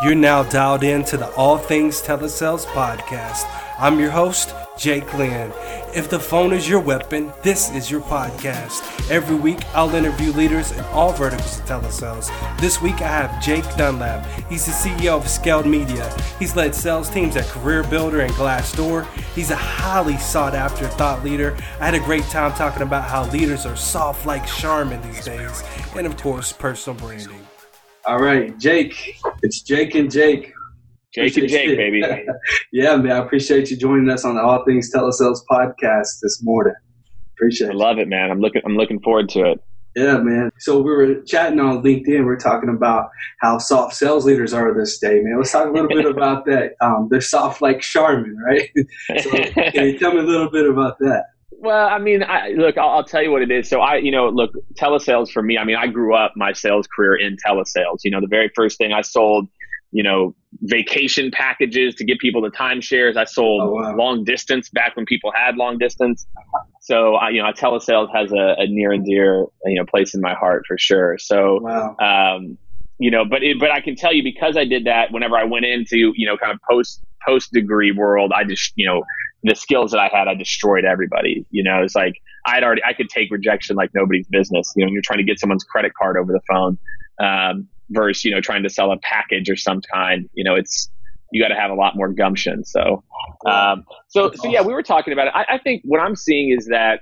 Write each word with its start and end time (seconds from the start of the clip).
You're 0.00 0.14
now 0.14 0.44
dialed 0.44 0.84
in 0.84 1.02
to 1.06 1.16
the 1.16 1.28
All 1.30 1.58
Things 1.58 2.00
Telesales 2.00 2.64
podcast. 2.66 3.42
I'm 3.80 3.98
your 3.98 4.12
host, 4.12 4.54
Jake 4.78 5.12
Lynn. 5.14 5.52
If 5.92 6.08
the 6.08 6.20
phone 6.20 6.52
is 6.52 6.68
your 6.68 6.78
weapon, 6.78 7.32
this 7.42 7.72
is 7.72 7.90
your 7.90 8.02
podcast. 8.02 9.10
Every 9.10 9.34
week, 9.34 9.58
I'll 9.74 9.92
interview 9.92 10.30
leaders 10.30 10.70
in 10.70 10.84
all 10.92 11.12
verticals 11.12 11.58
of 11.58 11.64
telesales. 11.64 12.60
This 12.60 12.80
week, 12.80 13.02
I 13.02 13.08
have 13.08 13.42
Jake 13.42 13.64
Dunlap. 13.74 14.24
He's 14.48 14.66
the 14.66 14.70
CEO 14.70 15.16
of 15.16 15.24
Skaled 15.24 15.66
Media. 15.66 16.08
He's 16.38 16.54
led 16.54 16.76
sales 16.76 17.10
teams 17.10 17.34
at 17.34 17.46
Career 17.46 17.82
Builder 17.82 18.20
and 18.20 18.32
Glassdoor. 18.34 19.04
He's 19.34 19.50
a 19.50 19.56
highly 19.56 20.16
sought 20.18 20.54
after 20.54 20.86
thought 20.86 21.24
leader. 21.24 21.56
I 21.80 21.86
had 21.86 21.94
a 21.94 21.98
great 21.98 22.22
time 22.26 22.52
talking 22.52 22.82
about 22.82 23.02
how 23.02 23.28
leaders 23.30 23.66
are 23.66 23.74
soft 23.74 24.26
like 24.26 24.46
Charmin 24.46 25.02
these 25.02 25.24
days, 25.24 25.64
and 25.96 26.06
of 26.06 26.16
course, 26.16 26.52
personal 26.52 26.96
branding. 27.00 27.48
All 28.06 28.18
right, 28.18 28.56
Jake. 28.58 29.20
It's 29.42 29.62
Jake 29.62 29.94
and 29.94 30.10
Jake. 30.10 30.52
Jake 31.14 31.36
and 31.36 31.48
Jake, 31.48 31.76
baby. 31.76 32.02
yeah, 32.72 32.96
man. 32.96 33.12
I 33.12 33.18
appreciate 33.18 33.70
you 33.70 33.76
joining 33.76 34.08
us 34.08 34.24
on 34.24 34.36
the 34.36 34.42
All 34.42 34.64
Things 34.64 34.92
Telesales 34.92 35.40
podcast 35.50 36.20
this 36.22 36.40
morning. 36.42 36.74
Appreciate 37.36 37.68
it. 37.68 37.72
I 37.72 37.76
love 37.76 37.98
it, 37.98 38.08
man. 38.08 38.30
I'm 38.30 38.40
looking 38.40 38.62
I'm 38.64 38.76
looking 38.76 39.00
forward 39.00 39.28
to 39.30 39.52
it. 39.52 39.60
Yeah, 39.96 40.18
man. 40.18 40.50
So 40.58 40.80
we 40.80 40.90
were 40.90 41.22
chatting 41.22 41.58
on 41.60 41.82
LinkedIn. 41.82 42.24
We 42.24 42.32
are 42.32 42.36
talking 42.36 42.68
about 42.68 43.08
how 43.40 43.58
soft 43.58 43.94
sales 43.94 44.24
leaders 44.24 44.52
are 44.52 44.72
this 44.72 44.98
day, 44.98 45.20
man. 45.20 45.38
Let's 45.38 45.50
talk 45.50 45.66
a 45.66 45.70
little 45.70 45.88
bit 45.88 46.06
about 46.16 46.44
that. 46.46 46.74
Um, 46.80 47.08
they're 47.10 47.20
soft 47.20 47.60
like 47.60 47.80
Charmin, 47.80 48.36
right? 48.38 48.70
so 49.22 49.30
can 49.30 49.86
you 49.86 49.98
tell 49.98 50.12
me 50.12 50.20
a 50.20 50.22
little 50.22 50.50
bit 50.50 50.68
about 50.68 50.98
that? 51.00 51.24
Well, 51.60 51.88
I 51.88 51.98
mean, 51.98 52.22
I, 52.22 52.50
look, 52.50 52.78
I'll, 52.78 52.90
I'll, 52.90 53.04
tell 53.04 53.20
you 53.22 53.32
what 53.32 53.42
it 53.42 53.50
is. 53.50 53.68
So 53.68 53.80
I, 53.80 53.96
you 53.96 54.12
know, 54.12 54.28
look, 54.28 54.52
telesales 54.74 55.30
for 55.30 55.42
me. 55.42 55.58
I 55.58 55.64
mean, 55.64 55.74
I 55.74 55.88
grew 55.88 56.14
up 56.14 56.34
my 56.36 56.52
sales 56.52 56.86
career 56.86 57.16
in 57.16 57.36
telesales. 57.36 57.98
You 58.04 58.12
know, 58.12 58.20
the 58.20 58.28
very 58.28 58.48
first 58.54 58.78
thing 58.78 58.92
I 58.92 59.00
sold, 59.00 59.48
you 59.90 60.04
know, 60.04 60.36
vacation 60.62 61.32
packages 61.32 61.96
to 61.96 62.04
get 62.04 62.20
people 62.20 62.40
the 62.40 62.50
timeshares. 62.50 63.16
I 63.16 63.24
sold 63.24 63.62
oh, 63.62 63.72
wow. 63.72 63.96
long 63.96 64.22
distance 64.22 64.70
back 64.70 64.94
when 64.94 65.04
people 65.04 65.32
had 65.34 65.56
long 65.56 65.78
distance. 65.78 66.28
So, 66.80 67.16
I, 67.16 67.30
you 67.30 67.42
know, 67.42 67.50
telesales 67.50 68.14
has 68.14 68.30
a, 68.30 68.54
a, 68.58 68.66
near 68.68 68.92
and 68.92 69.04
dear, 69.04 69.44
you 69.64 69.74
know, 69.74 69.84
place 69.84 70.14
in 70.14 70.20
my 70.20 70.34
heart 70.34 70.62
for 70.68 70.78
sure. 70.78 71.18
So, 71.18 71.58
wow. 71.60 71.96
um, 71.98 72.56
you 73.00 73.10
know, 73.10 73.24
but 73.24 73.42
it, 73.42 73.58
but 73.58 73.72
I 73.72 73.80
can 73.80 73.96
tell 73.96 74.12
you 74.12 74.22
because 74.22 74.56
I 74.56 74.64
did 74.64 74.84
that. 74.84 75.10
Whenever 75.10 75.36
I 75.36 75.44
went 75.44 75.64
into, 75.64 76.12
you 76.14 76.26
know, 76.26 76.36
kind 76.36 76.52
of 76.52 76.60
post 76.70 77.02
post 77.26 77.52
degree 77.52 77.90
world, 77.90 78.30
I 78.32 78.44
just, 78.44 78.72
you 78.76 78.86
know 78.86 79.02
the 79.42 79.54
skills 79.54 79.92
that 79.92 80.00
I 80.00 80.08
had, 80.08 80.28
I 80.28 80.34
destroyed 80.34 80.84
everybody. 80.84 81.46
You 81.50 81.62
know, 81.62 81.82
it's 81.82 81.94
like 81.94 82.14
I'd 82.46 82.62
already 82.62 82.82
I 82.84 82.92
could 82.92 83.08
take 83.08 83.30
rejection 83.30 83.76
like 83.76 83.90
nobody's 83.94 84.26
business. 84.26 84.72
You 84.76 84.86
know, 84.86 84.92
you're 84.92 85.02
trying 85.02 85.18
to 85.18 85.24
get 85.24 85.38
someone's 85.38 85.64
credit 85.64 85.92
card 85.94 86.16
over 86.16 86.32
the 86.32 86.40
phone 86.48 86.78
um, 87.20 87.68
versus 87.90 88.24
you 88.24 88.30
know 88.30 88.40
trying 88.40 88.62
to 88.62 88.70
sell 88.70 88.92
a 88.92 88.98
package 88.98 89.48
or 89.48 89.56
some 89.56 89.80
kind. 89.92 90.28
You 90.34 90.44
know, 90.44 90.54
it's 90.54 90.90
you 91.30 91.42
got 91.42 91.48
to 91.48 91.60
have 91.60 91.70
a 91.70 91.74
lot 91.74 91.94
more 91.94 92.08
gumption. 92.08 92.64
So, 92.64 93.04
um, 93.46 93.84
so 94.08 94.32
so 94.34 94.48
yeah, 94.48 94.62
we 94.62 94.72
were 94.72 94.82
talking 94.82 95.12
about 95.12 95.28
it. 95.28 95.34
I, 95.34 95.54
I, 95.54 95.58
think 95.58 95.82
what 95.84 96.00
I'm 96.00 96.16
seeing 96.16 96.56
is 96.56 96.66
that 96.66 97.00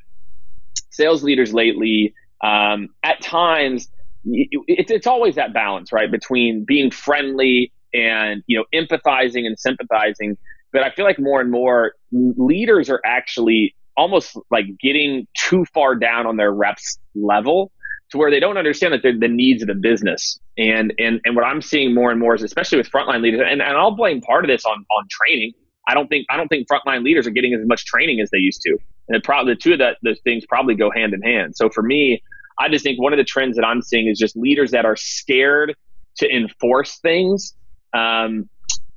sales 0.91 1.23
leaders 1.23 1.55
lately, 1.55 2.12
um, 2.43 2.89
at 3.03 3.23
times, 3.23 3.89
it's 4.25 4.91
it's 4.91 5.06
always 5.06 5.37
that 5.37 5.55
balance, 5.55 5.93
right, 5.93 6.11
between 6.11 6.65
being 6.67 6.91
friendly 6.91 7.73
and 7.95 8.43
you 8.47 8.59
know 8.59 8.65
empathizing 8.75 9.47
and 9.47 9.59
sympathizing 9.59 10.37
but 10.77 10.82
I 10.82 10.91
feel 10.91 11.06
like 11.06 11.19
more 11.19 11.41
and 11.41 11.50
more 11.50 11.94
leaders 12.12 12.91
are 12.91 13.00
actually 13.02 13.74
almost 13.96 14.36
like 14.50 14.66
getting 14.78 15.27
too 15.34 15.64
far 15.72 15.94
down 15.94 16.27
on 16.27 16.36
their 16.36 16.52
reps 16.52 16.98
level 17.14 17.72
to 18.10 18.19
where 18.19 18.30
they 18.30 18.41
don't 18.41 18.58
understand 18.58 18.92
that 18.92 19.02
they're 19.02 19.19
the 19.19 19.27
needs 19.27 19.62
of 19.62 19.69
the 19.69 19.74
business. 19.74 20.38
And 20.58 20.92
and 20.98 21.19
and 21.24 21.34
what 21.34 21.47
I'm 21.47 21.62
seeing 21.62 21.94
more 21.94 22.10
and 22.10 22.20
more 22.20 22.34
is 22.34 22.42
especially 22.42 22.77
with 22.77 22.91
frontline 22.91 23.22
leaders, 23.22 23.41
and, 23.42 23.62
and 23.62 23.77
I'll 23.78 23.97
blame 23.97 24.20
part 24.20 24.44
of 24.44 24.50
this 24.50 24.66
on 24.66 24.77
on 24.77 25.06
training. 25.10 25.52
I 25.88 25.94
don't 25.94 26.08
think 26.08 26.27
I 26.28 26.36
don't 26.36 26.48
think 26.48 26.69
frontline 26.69 27.02
leaders 27.02 27.27
are 27.27 27.30
getting 27.30 27.54
as 27.54 27.66
much 27.66 27.86
training 27.86 28.20
as 28.20 28.28
they 28.28 28.38
used 28.38 28.60
to. 28.66 28.77
And 29.08 29.24
probably 29.24 29.54
the 29.54 29.60
two 29.60 29.72
of 29.72 29.78
that 29.78 29.97
those 30.03 30.20
things 30.25 30.44
probably 30.44 30.75
go 30.75 30.91
hand 30.91 31.15
in 31.15 31.22
hand. 31.22 31.56
So 31.56 31.70
for 31.70 31.82
me, 31.82 32.22
I 32.59 32.69
just 32.69 32.84
think 32.84 33.00
one 33.00 33.15
of 33.15 33.16
the 33.16 33.25
trends 33.25 33.56
that 33.56 33.65
I'm 33.65 33.81
seeing 33.81 34.09
is 34.09 34.19
just 34.19 34.36
leaders 34.36 34.72
that 34.72 34.84
are 34.84 34.97
scared 34.97 35.75
to 36.19 36.28
enforce 36.31 36.98
things 36.98 37.54
um, 37.94 38.50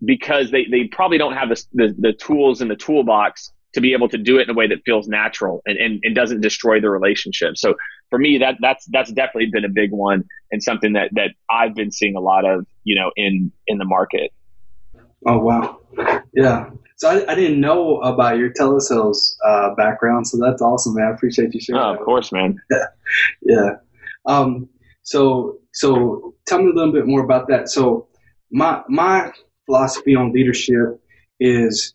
because 0.04 0.52
they, 0.52 0.66
they 0.66 0.86
probably 0.86 1.18
don't 1.18 1.34
have 1.34 1.50
the, 1.50 1.64
the, 1.74 1.96
the, 1.98 2.14
tools 2.14 2.62
in 2.62 2.68
the 2.68 2.76
toolbox 2.76 3.52
to 3.74 3.82
be 3.82 3.94
able 3.94 4.10
to 4.10 4.18
do 4.18 4.38
it 4.38 4.44
in 4.44 4.50
a 4.50 4.54
way 4.54 4.68
that 4.68 4.80
feels 4.86 5.08
natural 5.08 5.62
and, 5.66 5.78
and, 5.78 6.00
and 6.04 6.16
doesn't 6.16 6.42
destroy 6.42 6.80
the 6.80 6.90
relationship. 6.90 7.58
So 7.58 7.76
for 8.10 8.18
me, 8.18 8.38
that 8.40 8.56
that's 8.60 8.86
that's 8.88 9.12
definitely 9.12 9.50
been 9.52 9.66
a 9.66 9.70
big 9.70 9.92
one 9.92 10.24
and 10.52 10.64
something 10.64 10.94
that 10.94 11.10
that 11.14 11.32
I've 11.50 11.76
been 11.76 11.92
seeing 11.92 12.16
a 12.16 12.20
lot 12.20 12.46
of, 12.46 12.66
you 12.84 13.00
know, 13.00 13.12
in 13.16 13.52
in 13.68 13.78
the 13.78 13.86
market. 13.86 14.32
Oh 15.28 15.38
wow, 15.38 15.80
yeah. 16.34 16.70
So 16.96 17.10
I, 17.10 17.32
I 17.32 17.36
didn't 17.36 17.60
know 17.60 18.00
about 18.02 18.38
your 18.38 18.52
telesales 18.52 19.36
uh, 19.46 19.76
background, 19.76 20.28
so 20.28 20.38
that's 20.42 20.62
awesome, 20.62 20.96
man. 20.96 21.08
I 21.08 21.12
appreciate 21.12 21.54
you 21.54 21.62
sharing. 21.62 21.82
Oh, 21.82 21.94
of 21.94 22.00
course, 22.00 22.32
man. 22.32 22.58
Yeah, 22.72 22.86
yeah. 23.42 23.70
Um, 24.26 24.70
so 25.04 25.60
so 25.74 26.34
tell 26.48 26.60
me 26.60 26.72
a 26.72 26.74
little 26.74 26.94
bit 26.94 27.06
more 27.06 27.24
about 27.24 27.48
that. 27.50 27.70
So 27.70 28.08
my 28.52 28.82
my 28.90 29.32
philosophy 29.70 30.16
on 30.16 30.34
leadership 30.34 31.00
is, 31.40 31.94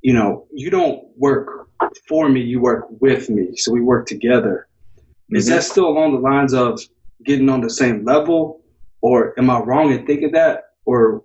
you 0.00 0.12
know, 0.12 0.46
you 0.52 0.70
don't 0.70 1.04
work 1.16 1.68
for 2.06 2.28
me, 2.28 2.40
you 2.40 2.60
work 2.60 2.86
with 3.00 3.28
me. 3.28 3.56
So 3.56 3.72
we 3.72 3.80
work 3.80 4.06
together. 4.06 4.68
Mm-hmm. 4.96 5.36
Is 5.36 5.48
that 5.48 5.64
still 5.64 5.88
along 5.88 6.12
the 6.12 6.20
lines 6.20 6.54
of 6.54 6.80
getting 7.24 7.48
on 7.48 7.62
the 7.62 7.70
same 7.70 8.04
level? 8.04 8.62
Or 9.00 9.34
am 9.40 9.50
I 9.50 9.58
wrong 9.58 9.90
in 9.90 10.06
thinking 10.06 10.30
that? 10.32 10.66
Or 10.86 11.24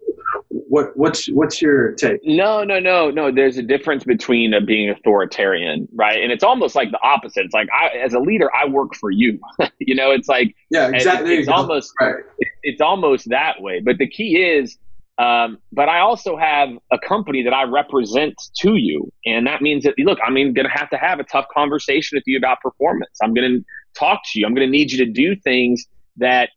what 0.49 0.95
what's 0.95 1.27
what's 1.27 1.61
your 1.61 1.93
take 1.93 2.19
no 2.23 2.63
no 2.63 2.79
no 2.79 3.09
no 3.09 3.31
there's 3.31 3.57
a 3.57 3.61
difference 3.61 4.03
between 4.03 4.53
uh, 4.53 4.59
being 4.59 4.89
authoritarian 4.89 5.87
right 5.93 6.21
and 6.21 6.31
it's 6.31 6.43
almost 6.43 6.75
like 6.75 6.91
the 6.91 6.99
opposite 7.03 7.45
it's 7.45 7.53
like 7.53 7.67
I, 7.71 7.97
as 7.97 8.13
a 8.13 8.19
leader 8.19 8.49
i 8.55 8.65
work 8.65 8.95
for 8.95 9.11
you 9.11 9.39
you 9.79 9.95
know 9.95 10.11
it's 10.11 10.27
like 10.27 10.55
yeah 10.69 10.89
exactly 10.89 11.33
it's, 11.33 11.47
it's 11.47 11.49
almost 11.49 11.93
right. 11.99 12.15
it's 12.63 12.81
almost 12.81 13.29
that 13.29 13.61
way 13.61 13.81
but 13.81 13.97
the 13.97 14.07
key 14.07 14.37
is 14.37 14.77
um, 15.17 15.57
but 15.71 15.89
I 15.89 15.99
also 15.99 16.37
have 16.37 16.69
a 16.91 16.99
company 16.99 17.43
that 17.43 17.53
I 17.53 17.63
represent 17.63 18.35
to 18.59 18.75
you. 18.75 19.11
And 19.25 19.47
that 19.47 19.61
means 19.61 19.83
that, 19.83 19.95
look, 19.97 20.19
I'm 20.25 20.33
going 20.35 20.53
to 20.53 20.69
have 20.69 20.89
to 20.91 20.97
have 20.97 21.19
a 21.19 21.23
tough 21.23 21.45
conversation 21.53 22.15
with 22.15 22.23
you 22.27 22.37
about 22.37 22.61
performance. 22.61 23.17
I'm 23.21 23.33
going 23.33 23.51
to 23.51 23.65
talk 23.99 24.21
to 24.31 24.39
you. 24.39 24.45
I'm 24.45 24.53
going 24.53 24.67
to 24.67 24.71
need 24.71 24.91
you 24.91 25.03
to 25.05 25.11
do 25.11 25.35
things 25.35 25.85
that 26.17 26.49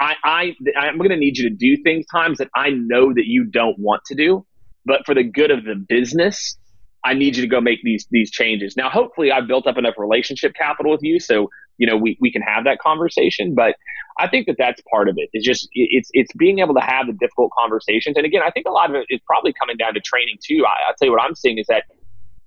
I, 0.00 0.14
I, 0.24 0.54
I'm 0.78 0.96
going 0.96 1.10
to 1.10 1.16
need 1.16 1.36
you 1.36 1.48
to 1.50 1.54
do 1.54 1.76
things 1.82 2.06
times 2.06 2.38
that 2.38 2.48
I 2.54 2.70
know 2.70 3.12
that 3.12 3.26
you 3.26 3.44
don't 3.44 3.78
want 3.78 4.02
to 4.06 4.14
do. 4.14 4.46
But 4.86 5.04
for 5.04 5.14
the 5.14 5.22
good 5.22 5.50
of 5.50 5.64
the 5.64 5.74
business, 5.74 6.56
I 7.04 7.14
need 7.14 7.36
you 7.36 7.42
to 7.42 7.48
go 7.48 7.60
make 7.60 7.80
these 7.82 8.06
these 8.10 8.30
changes. 8.30 8.76
Now, 8.76 8.88
hopefully, 8.88 9.30
I've 9.30 9.46
built 9.46 9.66
up 9.66 9.76
enough 9.76 9.94
relationship 9.98 10.54
capital 10.54 10.92
with 10.92 11.02
you, 11.02 11.20
so 11.20 11.48
you 11.78 11.86
know 11.86 11.96
we, 11.96 12.18
we 12.20 12.32
can 12.32 12.42
have 12.42 12.64
that 12.64 12.78
conversation. 12.80 13.54
But 13.54 13.76
I 14.18 14.28
think 14.28 14.46
that 14.48 14.56
that's 14.58 14.82
part 14.92 15.08
of 15.08 15.16
it. 15.18 15.30
It's 15.32 15.46
just 15.46 15.68
it's 15.74 16.10
it's 16.12 16.32
being 16.34 16.60
able 16.60 16.74
to 16.74 16.82
have 16.82 17.06
the 17.06 17.14
difficult 17.14 17.52
conversations. 17.58 18.16
And 18.16 18.26
again, 18.26 18.42
I 18.44 18.50
think 18.50 18.66
a 18.66 18.72
lot 18.72 18.90
of 18.90 18.96
it 18.96 19.06
is 19.10 19.20
probably 19.26 19.54
coming 19.54 19.76
down 19.78 19.94
to 19.94 20.00
training 20.00 20.38
too. 20.46 20.64
I, 20.66 20.88
I'll 20.88 20.94
tell 20.98 21.06
you 21.06 21.12
what 21.12 21.22
I'm 21.22 21.34
seeing 21.36 21.58
is 21.58 21.66
that 21.68 21.84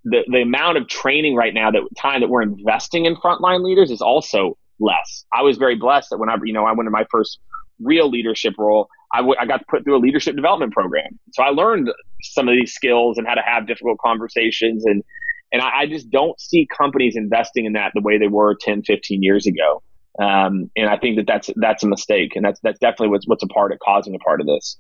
the 0.04 0.22
the 0.28 0.42
amount 0.42 0.78
of 0.78 0.88
training 0.88 1.36
right 1.36 1.54
now 1.54 1.72
that 1.72 1.82
time 1.98 2.22
that 2.22 2.30
we're 2.30 2.42
investing 2.42 3.06
in 3.06 3.16
frontline 3.16 3.64
leaders 3.64 3.92
is 3.92 4.02
also 4.02 4.58
less. 4.80 5.26
I 5.34 5.44
was 5.44 5.58
very 5.58 5.76
blessed 5.76 6.10
that 6.12 6.18
when 6.18 6.30
I 6.30 6.36
you 6.44 6.54
know 6.54 6.66
I 6.66 6.74
went 6.74 6.88
in 6.88 6.92
my 6.92 7.06
first 7.12 7.40
real 7.82 8.10
leadership 8.10 8.54
role, 8.60 8.88
I, 9.14 9.18
w- 9.18 9.36
I 9.40 9.46
got 9.46 9.68
put 9.68 9.84
through 9.84 9.98
a 9.98 10.00
leadership 10.00 10.36
development 10.36 10.74
program. 10.74 11.20
So 11.34 11.44
I 11.44 11.50
learned 11.50 11.90
some 12.22 12.48
of 12.48 12.56
these 12.56 12.74
skills 12.74 13.18
and 13.18 13.28
how 13.28 13.36
to 13.36 13.42
have 13.46 13.68
difficult 13.68 13.98
conversations 14.06 14.86
and 14.86 15.04
and 15.52 15.62
I, 15.62 15.82
I, 15.82 15.86
just 15.86 16.10
don't 16.10 16.40
see 16.40 16.68
companies 16.76 17.16
investing 17.16 17.66
in 17.66 17.74
that 17.74 17.92
the 17.94 18.02
way 18.02 18.18
they 18.18 18.28
were 18.28 18.56
10 18.56 18.84
15 18.84 19.22
years 19.22 19.46
ago 19.46 19.82
um, 20.20 20.70
and 20.76 20.90
I 20.90 20.98
think 20.98 21.16
that 21.18 21.28
that's 21.28 21.50
that's 21.56 21.84
a 21.84 21.88
mistake, 21.88 22.36
and 22.36 22.44
that's 22.44 22.60
that's 22.62 22.80
definitely 22.80 23.10
what's 23.10 23.28
what's 23.28 23.44
a 23.44 23.48
part 23.48 23.72
of 23.72 23.80
causing 23.80 24.14
a 24.14 24.20
part 24.20 24.42
of 24.42 24.48
this. 24.48 24.78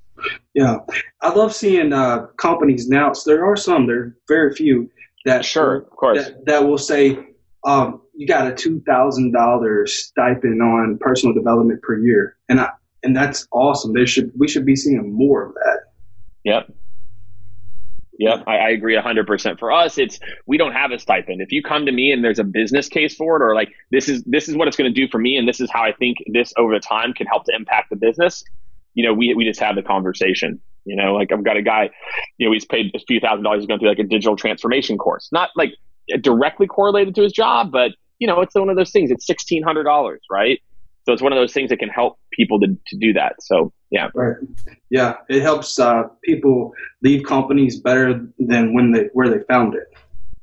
Yeah, 0.54 0.80
I 1.22 1.34
love 1.34 1.54
seeing 1.56 1.94
uh, 1.94 2.28
companies 2.38 2.90
now. 2.90 3.14
So 3.14 3.32
there 3.32 3.46
are 3.46 3.56
some, 3.56 3.88
there 3.88 3.98
are 3.98 4.18
very 4.28 4.54
few 4.54 4.90
that 5.26 5.46
sure, 5.46 5.78
of 5.78 5.90
course, 5.92 6.26
that, 6.26 6.46
that 6.48 6.68
will 6.68 6.78
say 6.78 7.18
um, 7.66 8.02
you 8.14 8.28
got 8.28 8.46
a 8.46 8.54
two 8.54 8.82
thousand 8.82 9.32
dollars 9.32 9.94
stipend 9.94 10.62
on 10.62 10.98
personal 11.00 11.34
development 11.34 11.82
per 11.82 11.98
year, 11.98 12.36
and 12.50 12.60
I 12.60 12.70
and 13.04 13.16
that's 13.16 13.48
awesome. 13.52 13.94
There 13.94 14.06
should 14.06 14.34
we 14.38 14.50
should 14.50 14.66
be 14.66 14.76
seeing 14.76 15.14
more 15.14 15.46
of 15.46 15.54
that. 15.54 15.80
Yep. 16.44 16.74
Yep, 18.20 18.44
I, 18.46 18.58
I 18.58 18.70
agree 18.70 18.96
100%. 18.96 19.60
For 19.60 19.72
us, 19.72 19.98
it's 19.98 20.20
we 20.46 20.58
don't 20.58 20.74
have 20.74 20.92
a 20.92 21.00
stipend. 21.00 21.42
If 21.42 21.52
you 21.52 21.64
come 21.64 21.86
to 21.86 21.92
me 21.92 22.12
and 22.12 22.24
there's 22.24 22.40
a 22.40 22.44
business 22.44 22.88
case 22.88 23.16
for 23.16 23.38
it, 23.38 23.42
or 23.42 23.56
like 23.56 23.70
this 23.90 24.10
is 24.10 24.24
this 24.24 24.48
is 24.50 24.56
what 24.56 24.68
it's 24.68 24.78
going 24.78 24.94
to 24.94 25.02
do 25.02 25.08
for 25.10 25.18
me, 25.18 25.38
and 25.38 25.48
this 25.48 25.60
is 25.60 25.70
how 25.72 25.84
I 25.84 25.94
think 25.94 26.18
this 26.28 26.54
over 26.58 26.78
time 26.80 27.14
can 27.14 27.26
help 27.28 27.46
to 27.46 27.56
impact 27.56 27.90
the 27.90 27.96
business. 27.96 28.44
You 28.94 29.06
know, 29.06 29.14
we 29.14 29.34
we 29.34 29.46
just 29.46 29.60
have 29.60 29.76
the 29.76 29.82
conversation. 29.82 30.60
You 30.86 30.96
know, 30.96 31.14
like 31.14 31.32
I've 31.32 31.44
got 31.44 31.58
a 31.58 31.62
guy, 31.62 31.90
you 32.38 32.48
know, 32.48 32.54
he's 32.54 32.66
paid 32.66 32.92
a 32.96 33.00
few 33.00 33.20
thousand 33.20 33.44
dollars. 33.44 33.62
He's 33.62 33.68
going 33.68 33.80
through 33.80 33.90
like 33.90 34.00
a 34.00 34.04
digital 34.04 34.36
transformation 34.36 34.98
course, 34.98 35.30
not 35.32 35.50
like 35.56 35.74
directly 36.22 36.68
correlated 36.68 37.16
to 37.16 37.22
his 37.22 37.32
job, 37.32 37.72
but 37.72 37.92
you 38.20 38.28
know, 38.28 38.42
it's 38.42 38.54
one 38.56 38.70
of 38.70 38.76
those 38.76 38.92
things. 38.92 39.10
It's 39.10 39.26
sixteen 39.26 39.64
hundred 39.64 39.84
dollars, 39.84 40.22
right? 40.30 40.60
So 41.06 41.14
it's 41.14 41.22
one 41.22 41.34
of 41.34 41.38
those 41.38 41.54
things 41.54 41.70
that 41.70 41.80
can 41.80 41.90
help 41.90 42.20
people 42.32 42.60
to, 42.60 42.68
to 42.68 42.98
do 42.98 43.14
that. 43.14 43.42
So 43.42 43.74
yeah. 43.90 44.10
Right. 44.16 44.38
Yeah, 44.90 45.16
it 45.30 45.42
helps 45.42 45.78
uh, 45.80 46.04
people 46.24 46.74
leave 47.02 47.26
companies 47.26 47.80
better 47.80 48.26
than 48.40 48.74
when 48.74 48.92
they 48.92 49.10
where 49.14 49.30
they 49.30 49.44
found 49.46 49.76
it. 49.76 49.84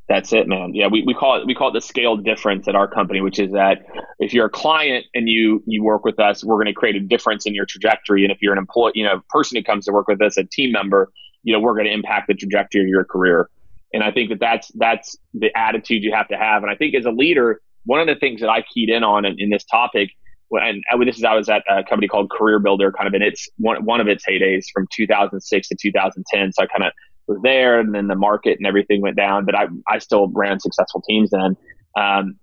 That's 0.08 0.32
it, 0.32 0.48
man. 0.48 0.74
Yeah, 0.74 0.86
we, 0.86 1.02
we 1.06 1.12
call 1.12 1.40
it 1.40 1.46
we 1.46 1.54
call 1.54 1.68
it 1.68 1.74
the 1.74 1.82
scale 1.82 2.16
difference 2.16 2.66
at 2.66 2.74
our 2.74 2.88
company, 2.88 3.20
which 3.20 3.38
is 3.38 3.52
that 3.52 3.84
if 4.18 4.32
you're 4.32 4.46
a 4.46 4.50
client 4.50 5.04
and 5.14 5.28
you 5.28 5.62
you 5.66 5.82
work 5.82 6.04
with 6.04 6.18
us, 6.18 6.42
we're 6.42 6.56
going 6.56 6.66
to 6.66 6.72
create 6.72 6.96
a 6.96 7.00
difference 7.00 7.44
in 7.46 7.54
your 7.54 7.66
trajectory. 7.66 8.24
And 8.24 8.32
if 8.32 8.38
you're 8.40 8.52
an 8.52 8.58
employee, 8.58 8.92
you 8.94 9.04
know, 9.04 9.20
person 9.28 9.56
who 9.56 9.62
comes 9.62 9.84
to 9.84 9.92
work 9.92 10.08
with 10.08 10.22
us, 10.22 10.38
a 10.38 10.44
team 10.44 10.72
member, 10.72 11.10
you 11.42 11.52
know, 11.52 11.60
we're 11.60 11.74
going 11.74 11.86
to 11.86 11.92
impact 11.92 12.28
the 12.28 12.34
trajectory 12.34 12.82
of 12.82 12.88
your 12.88 13.04
career. 13.04 13.50
And 13.92 14.02
I 14.02 14.10
think 14.10 14.30
that 14.30 14.40
that's 14.40 14.70
that's 14.76 15.16
the 15.34 15.50
attitude 15.56 16.02
you 16.02 16.12
have 16.14 16.28
to 16.28 16.36
have. 16.36 16.62
And 16.62 16.72
I 16.72 16.74
think 16.74 16.94
as 16.94 17.04
a 17.04 17.10
leader, 17.10 17.60
one 17.84 18.00
of 18.00 18.06
the 18.06 18.16
things 18.16 18.40
that 18.40 18.48
I 18.48 18.62
keyed 18.62 18.88
in 18.88 19.04
on 19.04 19.26
in, 19.26 19.36
in 19.38 19.50
this 19.50 19.64
topic, 19.64 20.10
and 20.52 20.82
this 21.06 21.18
is 21.18 21.24
I 21.24 21.34
was 21.34 21.48
at 21.48 21.62
a 21.68 21.84
company 21.84 22.08
called 22.08 22.30
Career 22.30 22.58
Builder, 22.58 22.92
kind 22.92 23.06
of 23.06 23.14
in 23.14 23.22
its 23.22 23.48
one 23.58 23.84
one 23.84 24.00
of 24.00 24.08
its 24.08 24.24
heydays 24.24 24.66
from 24.72 24.86
2006 24.94 25.68
to 25.68 25.76
2010. 25.80 26.52
So 26.52 26.62
I 26.62 26.66
kind 26.66 26.84
of 26.84 26.92
was 27.26 27.38
there, 27.42 27.78
and 27.78 27.94
then 27.94 28.06
the 28.06 28.14
market 28.14 28.58
and 28.58 28.66
everything 28.66 29.02
went 29.02 29.16
down. 29.16 29.44
But 29.44 29.54
I 29.54 29.66
I 29.88 29.98
still 29.98 30.28
ran 30.28 30.60
successful 30.60 31.02
teams 31.06 31.30
then. 31.30 31.56
Um, 31.96 32.38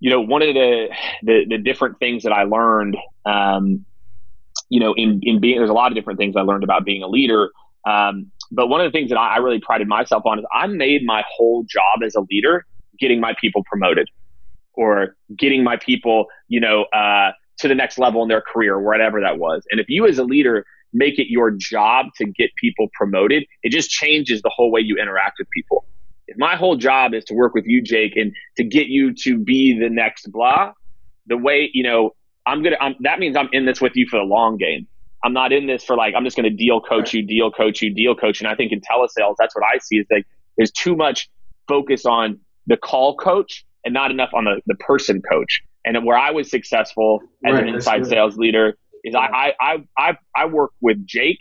you 0.00 0.10
know, 0.10 0.20
one 0.20 0.42
of 0.42 0.52
the, 0.52 0.88
the, 1.22 1.46
the 1.48 1.58
different 1.58 1.98
things 1.98 2.24
that 2.24 2.32
I 2.32 2.42
learned, 2.42 2.94
um, 3.24 3.86
you 4.68 4.78
know, 4.78 4.92
in 4.94 5.20
in 5.22 5.40
being 5.40 5.58
there's 5.58 5.70
a 5.70 5.74
lot 5.74 5.90
of 5.90 5.96
different 5.96 6.18
things 6.18 6.36
I 6.36 6.42
learned 6.42 6.62
about 6.62 6.84
being 6.84 7.02
a 7.02 7.08
leader. 7.08 7.50
Um, 7.86 8.30
but 8.50 8.68
one 8.68 8.80
of 8.80 8.90
the 8.90 8.96
things 8.96 9.10
that 9.10 9.18
I, 9.18 9.34
I 9.34 9.36
really 9.38 9.60
prided 9.60 9.88
myself 9.88 10.24
on 10.26 10.38
is 10.38 10.44
I 10.52 10.66
made 10.66 11.04
my 11.04 11.24
whole 11.34 11.64
job 11.64 12.02
as 12.04 12.14
a 12.14 12.20
leader 12.30 12.66
getting 12.98 13.20
my 13.20 13.34
people 13.40 13.64
promoted 13.64 14.08
or 14.74 15.16
getting 15.36 15.64
my 15.64 15.76
people, 15.76 16.26
you 16.48 16.60
know, 16.60 16.84
uh, 16.84 17.32
to 17.58 17.68
the 17.68 17.74
next 17.74 17.98
level 17.98 18.22
in 18.22 18.28
their 18.28 18.40
career, 18.42 18.80
whatever 18.80 19.20
that 19.20 19.38
was. 19.38 19.62
And 19.70 19.80
if 19.80 19.86
you 19.88 20.06
as 20.06 20.18
a 20.18 20.24
leader 20.24 20.66
make 20.92 21.18
it 21.18 21.26
your 21.28 21.50
job 21.50 22.06
to 22.16 22.24
get 22.24 22.50
people 22.60 22.88
promoted, 22.94 23.44
it 23.62 23.72
just 23.72 23.90
changes 23.90 24.42
the 24.42 24.50
whole 24.54 24.70
way 24.70 24.80
you 24.80 24.96
interact 24.96 25.36
with 25.38 25.48
people. 25.50 25.84
If 26.26 26.38
my 26.38 26.56
whole 26.56 26.76
job 26.76 27.14
is 27.14 27.24
to 27.24 27.34
work 27.34 27.54
with 27.54 27.64
you, 27.66 27.82
Jake, 27.82 28.16
and 28.16 28.32
to 28.56 28.64
get 28.64 28.86
you 28.86 29.12
to 29.22 29.36
be 29.36 29.78
the 29.78 29.90
next 29.90 30.30
blah, 30.30 30.72
the 31.26 31.36
way, 31.36 31.68
you 31.72 31.82
know, 31.82 32.14
I'm 32.46 32.62
going 32.62 32.74
to, 32.78 32.94
that 33.00 33.18
means 33.18 33.36
I'm 33.36 33.48
in 33.52 33.66
this 33.66 33.80
with 33.80 33.92
you 33.94 34.06
for 34.08 34.18
the 34.18 34.24
long 34.24 34.56
game. 34.56 34.86
I'm 35.24 35.32
not 35.32 35.52
in 35.52 35.66
this 35.66 35.82
for 35.82 35.96
like, 35.96 36.14
I'm 36.14 36.24
just 36.24 36.36
going 36.36 36.50
to 36.50 36.56
deal 36.56 36.80
coach 36.80 37.14
you, 37.14 37.22
deal 37.22 37.50
coach 37.50 37.80
you, 37.82 37.92
deal 37.94 38.14
coach. 38.14 38.40
And 38.40 38.48
I 38.48 38.54
think 38.54 38.72
in 38.72 38.80
telesales, 38.80 39.36
that's 39.38 39.54
what 39.54 39.64
I 39.64 39.78
see 39.78 39.96
is 39.96 40.06
like 40.10 40.26
there's 40.56 40.70
too 40.70 40.94
much 40.94 41.30
focus 41.66 42.04
on 42.04 42.40
the 42.66 42.76
call 42.76 43.16
coach 43.16 43.64
and 43.84 43.94
not 43.94 44.10
enough 44.10 44.30
on 44.34 44.44
the, 44.44 44.60
the 44.66 44.74
person 44.76 45.22
coach. 45.30 45.62
And 45.84 46.04
where 46.04 46.16
I 46.16 46.30
was 46.30 46.50
successful 46.50 47.20
as 47.44 47.54
right, 47.54 47.62
an 47.62 47.74
inside 47.74 48.06
sales 48.06 48.36
leader 48.36 48.76
is 49.04 49.14
I, 49.14 49.52
I, 49.60 49.76
I, 49.98 50.18
I 50.34 50.46
work 50.46 50.70
with 50.80 51.04
Jake 51.06 51.38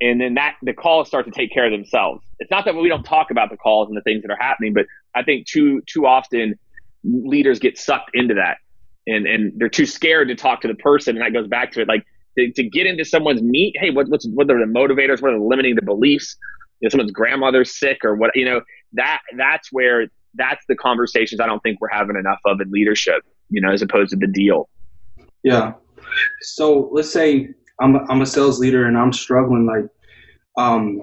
and 0.00 0.20
then 0.20 0.34
that 0.34 0.56
the 0.62 0.72
calls 0.72 1.08
start 1.08 1.24
to 1.26 1.30
take 1.30 1.52
care 1.52 1.66
of 1.66 1.72
themselves. 1.72 2.24
It's 2.38 2.50
not 2.50 2.64
that 2.66 2.74
we 2.74 2.88
don't 2.88 3.04
talk 3.04 3.30
about 3.30 3.50
the 3.50 3.56
calls 3.56 3.88
and 3.88 3.96
the 3.96 4.02
things 4.02 4.22
that 4.22 4.30
are 4.30 4.38
happening, 4.38 4.74
but 4.74 4.86
I 5.14 5.22
think 5.22 5.46
too 5.46 5.80
too 5.86 6.06
often 6.06 6.58
leaders 7.04 7.58
get 7.58 7.78
sucked 7.78 8.10
into 8.12 8.34
that. 8.34 8.58
And 9.06 9.26
and 9.26 9.52
they're 9.56 9.68
too 9.68 9.86
scared 9.86 10.28
to 10.28 10.34
talk 10.34 10.60
to 10.62 10.68
the 10.68 10.74
person 10.74 11.16
and 11.16 11.24
that 11.24 11.32
goes 11.32 11.48
back 11.48 11.72
to 11.72 11.80
it. 11.80 11.88
Like 11.88 12.04
to, 12.36 12.52
to 12.52 12.62
get 12.64 12.86
into 12.86 13.04
someone's 13.04 13.42
meat 13.42 13.74
hey 13.78 13.90
what, 13.90 14.08
what's 14.08 14.26
what 14.28 14.50
are 14.50 14.58
the 14.58 14.70
motivators? 14.70 15.22
What 15.22 15.32
are 15.32 15.38
the 15.38 15.44
limiting 15.44 15.76
the 15.76 15.82
beliefs? 15.82 16.36
You 16.80 16.86
know 16.86 16.90
someone's 16.90 17.12
grandmother's 17.12 17.78
sick 17.78 18.04
or 18.04 18.16
what 18.16 18.32
you 18.34 18.44
know 18.44 18.60
that 18.92 19.20
that's 19.38 19.72
where 19.72 20.08
that's 20.36 20.64
the 20.68 20.76
conversations 20.76 21.40
i 21.40 21.46
don't 21.46 21.62
think 21.62 21.80
we're 21.80 21.88
having 21.88 22.16
enough 22.16 22.40
of 22.44 22.60
in 22.60 22.70
leadership 22.70 23.22
you 23.50 23.60
know 23.60 23.70
as 23.70 23.82
opposed 23.82 24.10
to 24.10 24.16
the 24.16 24.26
deal 24.26 24.68
yeah 25.42 25.72
so 26.40 26.88
let's 26.92 27.12
say 27.12 27.48
I'm 27.80 27.96
a, 27.96 28.04
I'm 28.08 28.22
a 28.22 28.26
sales 28.26 28.58
leader 28.58 28.86
and 28.86 28.96
I'm 28.96 29.12
struggling. 29.12 29.66
Like, 29.66 29.88
um, 30.56 31.02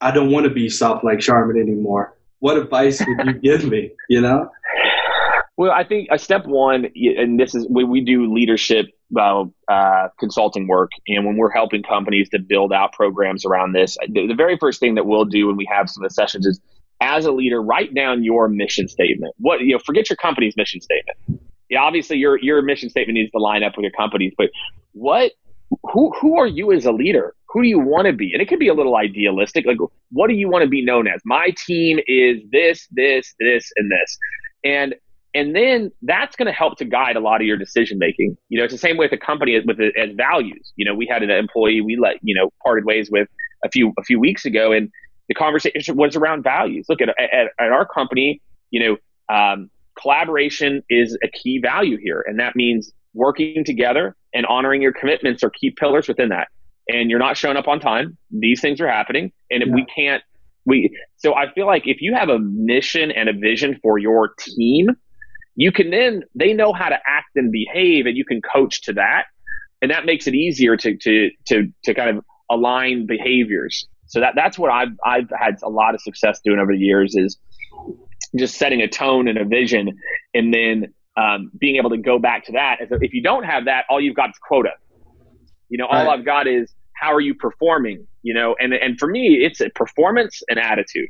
I 0.00 0.10
don't 0.10 0.30
want 0.30 0.44
to 0.44 0.50
be 0.50 0.68
soft 0.68 1.04
like 1.04 1.20
Charmin 1.20 1.60
anymore. 1.60 2.16
What 2.40 2.56
advice 2.56 3.00
would 3.00 3.26
you 3.26 3.32
give 3.34 3.64
me? 3.64 3.92
You 4.08 4.20
know. 4.20 4.50
Well, 5.56 5.72
I 5.72 5.82
think 5.82 6.08
a 6.12 6.18
step 6.18 6.46
one, 6.46 6.86
and 6.94 7.38
this 7.38 7.52
is 7.52 7.66
when 7.68 7.90
we 7.90 8.00
do 8.00 8.32
leadership 8.32 8.86
uh, 9.18 9.44
uh, 9.68 10.08
consulting 10.20 10.68
work, 10.68 10.92
and 11.08 11.26
when 11.26 11.36
we're 11.36 11.50
helping 11.50 11.82
companies 11.82 12.28
to 12.28 12.38
build 12.38 12.72
out 12.72 12.92
programs 12.92 13.44
around 13.44 13.72
this, 13.72 13.96
the, 14.08 14.28
the 14.28 14.34
very 14.34 14.56
first 14.56 14.78
thing 14.78 14.94
that 14.94 15.06
we'll 15.06 15.24
do 15.24 15.48
when 15.48 15.56
we 15.56 15.68
have 15.68 15.90
some 15.90 16.04
of 16.04 16.10
the 16.10 16.14
sessions 16.14 16.46
is, 16.46 16.60
as 17.00 17.26
a 17.26 17.32
leader, 17.32 17.62
write 17.62 17.94
down 17.94 18.24
your 18.24 18.48
mission 18.48 18.88
statement. 18.88 19.34
What 19.38 19.60
you 19.60 19.72
know, 19.72 19.78
forget 19.78 20.10
your 20.10 20.16
company's 20.16 20.56
mission 20.56 20.80
statement 20.80 21.40
yeah, 21.68 21.80
obviously 21.80 22.16
your 22.16 22.38
your 22.38 22.62
mission 22.62 22.88
statement 22.88 23.14
needs 23.14 23.30
to 23.32 23.38
line 23.38 23.62
up 23.62 23.76
with 23.76 23.82
your 23.82 23.92
company's, 23.92 24.32
but 24.36 24.50
what 24.92 25.32
who 25.92 26.12
who 26.20 26.38
are 26.38 26.46
you 26.46 26.72
as 26.72 26.86
a 26.86 26.92
leader? 26.92 27.34
Who 27.50 27.62
do 27.62 27.68
you 27.68 27.78
want 27.78 28.06
to 28.06 28.12
be? 28.12 28.32
And 28.32 28.42
it 28.42 28.48
could 28.48 28.58
be 28.58 28.68
a 28.68 28.74
little 28.74 28.96
idealistic. 28.96 29.66
Like, 29.66 29.78
what 30.10 30.28
do 30.28 30.34
you 30.34 30.48
want 30.48 30.62
to 30.62 30.68
be 30.68 30.84
known 30.84 31.08
as? 31.08 31.20
My 31.24 31.54
team 31.66 31.98
is 32.06 32.42
this, 32.52 32.86
this, 32.90 33.34
this, 33.40 33.70
and 33.76 33.90
this, 33.90 34.18
and 34.64 34.94
and 35.34 35.54
then 35.54 35.90
that's 36.02 36.36
going 36.36 36.46
to 36.46 36.52
help 36.52 36.78
to 36.78 36.84
guide 36.84 37.16
a 37.16 37.20
lot 37.20 37.40
of 37.40 37.46
your 37.46 37.56
decision 37.56 37.98
making. 37.98 38.36
You 38.48 38.58
know, 38.58 38.64
it's 38.64 38.72
the 38.72 38.78
same 38.78 38.96
with 38.96 39.12
a 39.12 39.18
company 39.18 39.60
with 39.64 39.78
as 39.80 40.14
values. 40.14 40.72
You 40.76 40.86
know, 40.86 40.94
we 40.94 41.06
had 41.06 41.22
an 41.22 41.30
employee 41.30 41.80
we 41.80 41.96
let 41.96 42.16
you 42.22 42.34
know 42.34 42.50
parted 42.62 42.84
ways 42.86 43.10
with 43.10 43.28
a 43.64 43.68
few 43.68 43.92
a 43.98 44.02
few 44.02 44.18
weeks 44.18 44.46
ago, 44.46 44.72
and 44.72 44.90
the 45.28 45.34
conversation 45.34 45.96
was 45.96 46.16
around 46.16 46.42
values. 46.42 46.86
Look 46.88 47.00
at 47.00 47.08
at, 47.10 47.52
at 47.58 47.72
our 47.72 47.86
company, 47.86 48.40
you 48.70 48.80
know, 48.80 49.34
um, 49.34 49.70
collaboration 50.00 50.82
is 50.88 51.16
a 51.22 51.28
key 51.28 51.60
value 51.60 51.98
here. 51.98 52.24
And 52.26 52.38
that 52.40 52.56
means 52.56 52.92
working 53.14 53.64
together 53.64 54.16
and 54.32 54.46
honoring 54.46 54.82
your 54.82 54.92
commitments 54.92 55.42
are 55.42 55.50
key 55.50 55.70
pillars 55.70 56.08
within 56.08 56.28
that. 56.30 56.48
And 56.88 57.10
you're 57.10 57.18
not 57.18 57.36
showing 57.36 57.56
up 57.56 57.68
on 57.68 57.80
time. 57.80 58.16
These 58.30 58.60
things 58.60 58.80
are 58.80 58.88
happening. 58.88 59.32
And 59.50 59.62
if 59.62 59.68
yeah. 59.68 59.74
we 59.74 59.86
can't, 59.94 60.22
we, 60.64 60.96
so 61.16 61.34
I 61.34 61.52
feel 61.52 61.66
like 61.66 61.86
if 61.86 62.00
you 62.00 62.14
have 62.14 62.28
a 62.28 62.38
mission 62.38 63.10
and 63.10 63.28
a 63.28 63.32
vision 63.32 63.78
for 63.82 63.98
your 63.98 64.32
team, 64.38 64.88
you 65.54 65.72
can 65.72 65.90
then, 65.90 66.22
they 66.34 66.52
know 66.52 66.72
how 66.72 66.88
to 66.88 66.96
act 67.06 67.30
and 67.34 67.50
behave 67.50 68.06
and 68.06 68.16
you 68.16 68.24
can 68.24 68.40
coach 68.40 68.82
to 68.82 68.92
that. 68.94 69.24
And 69.82 69.90
that 69.90 70.06
makes 70.06 70.26
it 70.26 70.34
easier 70.34 70.76
to, 70.76 70.96
to, 70.96 71.30
to, 71.48 71.72
to 71.84 71.94
kind 71.94 72.16
of 72.16 72.24
align 72.50 73.06
behaviors. 73.06 73.86
So 74.08 74.20
that, 74.20 74.34
that's 74.34 74.58
what 74.58 74.70
I've, 74.70 74.96
I've 75.04 75.30
had 75.38 75.58
a 75.62 75.68
lot 75.68 75.94
of 75.94 76.00
success 76.00 76.40
doing 76.44 76.58
over 76.58 76.72
the 76.72 76.78
years 76.78 77.14
is 77.14 77.38
just 78.36 78.56
setting 78.56 78.80
a 78.80 78.88
tone 78.88 79.28
and 79.28 79.38
a 79.38 79.44
vision, 79.44 79.98
and 80.34 80.52
then 80.52 80.92
um, 81.16 81.50
being 81.58 81.76
able 81.76 81.90
to 81.90 81.96
go 81.96 82.18
back 82.18 82.44
to 82.46 82.52
that. 82.52 82.78
If 82.80 83.12
you 83.12 83.22
don't 83.22 83.44
have 83.44 83.64
that, 83.66 83.84
all 83.88 84.00
you've 84.00 84.16
got 84.16 84.30
is 84.30 84.36
quota. 84.38 84.70
You 85.68 85.78
know, 85.78 85.86
all 85.86 86.04
right. 86.04 86.18
I've 86.18 86.24
got 86.24 86.46
is 86.46 86.72
how 86.94 87.12
are 87.12 87.20
you 87.20 87.34
performing? 87.34 88.06
You 88.22 88.34
know, 88.34 88.56
and 88.58 88.72
and 88.74 88.98
for 88.98 89.08
me, 89.08 89.38
it's 89.42 89.60
a 89.60 89.70
performance 89.70 90.42
and 90.48 90.58
attitude. 90.58 91.08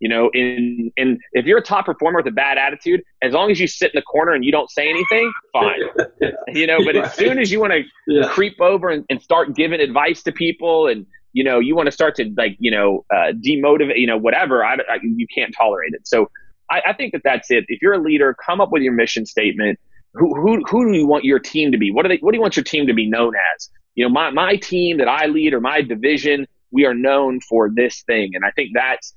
You 0.00 0.08
know, 0.08 0.30
in 0.34 0.92
in 0.96 1.18
if 1.32 1.46
you're 1.46 1.58
a 1.58 1.62
top 1.62 1.86
performer 1.86 2.18
with 2.18 2.26
a 2.26 2.32
bad 2.32 2.58
attitude, 2.58 3.02
as 3.22 3.32
long 3.32 3.50
as 3.50 3.60
you 3.60 3.66
sit 3.66 3.92
in 3.94 3.98
the 3.98 4.02
corner 4.02 4.32
and 4.32 4.44
you 4.44 4.52
don't 4.52 4.70
say 4.70 4.88
anything, 4.88 5.32
fine. 5.52 5.80
you 6.48 6.66
know, 6.66 6.78
but 6.84 6.94
right. 6.94 7.04
as 7.04 7.14
soon 7.14 7.38
as 7.38 7.50
you 7.50 7.60
want 7.60 7.72
to 7.72 7.82
yeah. 8.08 8.28
creep 8.28 8.60
over 8.60 8.90
and, 8.90 9.04
and 9.08 9.22
start 9.22 9.54
giving 9.54 9.80
advice 9.80 10.22
to 10.24 10.32
people 10.32 10.88
and 10.88 11.06
you 11.34 11.44
know 11.44 11.58
you 11.58 11.76
want 11.76 11.86
to 11.86 11.92
start 11.92 12.14
to 12.16 12.32
like 12.36 12.56
you 12.58 12.70
know 12.70 13.04
uh, 13.14 13.32
demotivate 13.44 13.98
you 13.98 14.06
know 14.06 14.16
whatever 14.16 14.64
I, 14.64 14.76
I, 14.76 14.98
you 15.02 15.26
can't 15.34 15.54
tolerate 15.54 15.92
it. 15.92 16.06
So 16.08 16.30
I, 16.70 16.80
I, 16.86 16.92
think 16.94 17.12
that 17.12 17.20
that's 17.22 17.50
it. 17.50 17.64
If 17.68 17.82
you're 17.82 17.92
a 17.92 18.02
leader 18.02 18.34
come 18.34 18.60
up 18.62 18.72
with 18.72 18.82
your 18.82 18.94
mission 18.94 19.26
statement. 19.26 19.78
Who, 20.16 20.32
who, 20.40 20.62
who 20.70 20.92
do 20.92 20.96
you 20.96 21.08
want 21.08 21.24
your 21.24 21.40
team 21.40 21.72
to 21.72 21.76
be? 21.76 21.90
What 21.90 22.04
do 22.04 22.08
they 22.08 22.18
what 22.18 22.30
do 22.30 22.36
you 22.36 22.40
want 22.40 22.56
your 22.56 22.62
team 22.62 22.86
to 22.86 22.94
be 22.94 23.10
known 23.10 23.32
as? 23.56 23.68
You 23.96 24.04
know 24.04 24.08
my, 24.08 24.30
my 24.30 24.54
team 24.54 24.98
that 24.98 25.08
i 25.08 25.26
lead 25.26 25.52
or 25.52 25.60
my 25.60 25.82
division 25.82 26.46
we 26.70 26.86
are 26.86 26.94
known 26.94 27.40
for 27.40 27.68
this 27.68 28.02
thing. 28.02 28.30
And 28.34 28.44
i 28.44 28.52
think 28.52 28.70
that's 28.74 29.12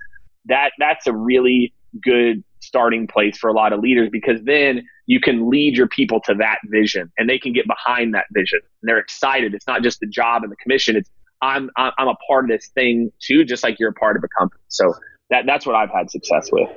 that 0.45 0.71
that's 0.79 1.05
a 1.05 1.13
really 1.13 1.71
good 2.01 2.43
starting 2.59 3.07
place 3.07 3.37
for 3.37 3.49
a 3.49 3.53
lot 3.53 3.73
of 3.73 3.79
leaders 3.79 4.09
because 4.11 4.41
then 4.43 4.83
you 5.05 5.19
can 5.19 5.49
lead 5.49 5.77
your 5.77 5.87
people 5.87 6.19
to 6.21 6.33
that 6.35 6.57
vision 6.65 7.11
and 7.17 7.29
they 7.29 7.39
can 7.39 7.53
get 7.53 7.65
behind 7.67 8.13
that 8.13 8.25
vision. 8.31 8.59
And 8.81 8.89
they're 8.89 8.97
excited. 8.97 9.53
It's 9.53 9.67
not 9.67 9.83
just 9.83 9.99
the 9.99 10.07
job 10.07 10.43
and 10.43 10.51
the 10.51 10.55
commission. 10.57 10.95
It's 10.95 11.09
I'm 11.41 11.69
I'm 11.75 12.07
a 12.07 12.15
part 12.27 12.45
of 12.45 12.49
this 12.49 12.67
thing 12.69 13.11
too, 13.19 13.45
just 13.45 13.63
like 13.63 13.79
you're 13.79 13.89
a 13.89 13.93
part 13.93 14.17
of 14.17 14.23
a 14.23 14.27
company. 14.39 14.61
So 14.69 14.93
that 15.29 15.45
that's 15.45 15.65
what 15.65 15.75
I've 15.75 15.89
had 15.89 16.09
success 16.09 16.49
with. 16.51 16.69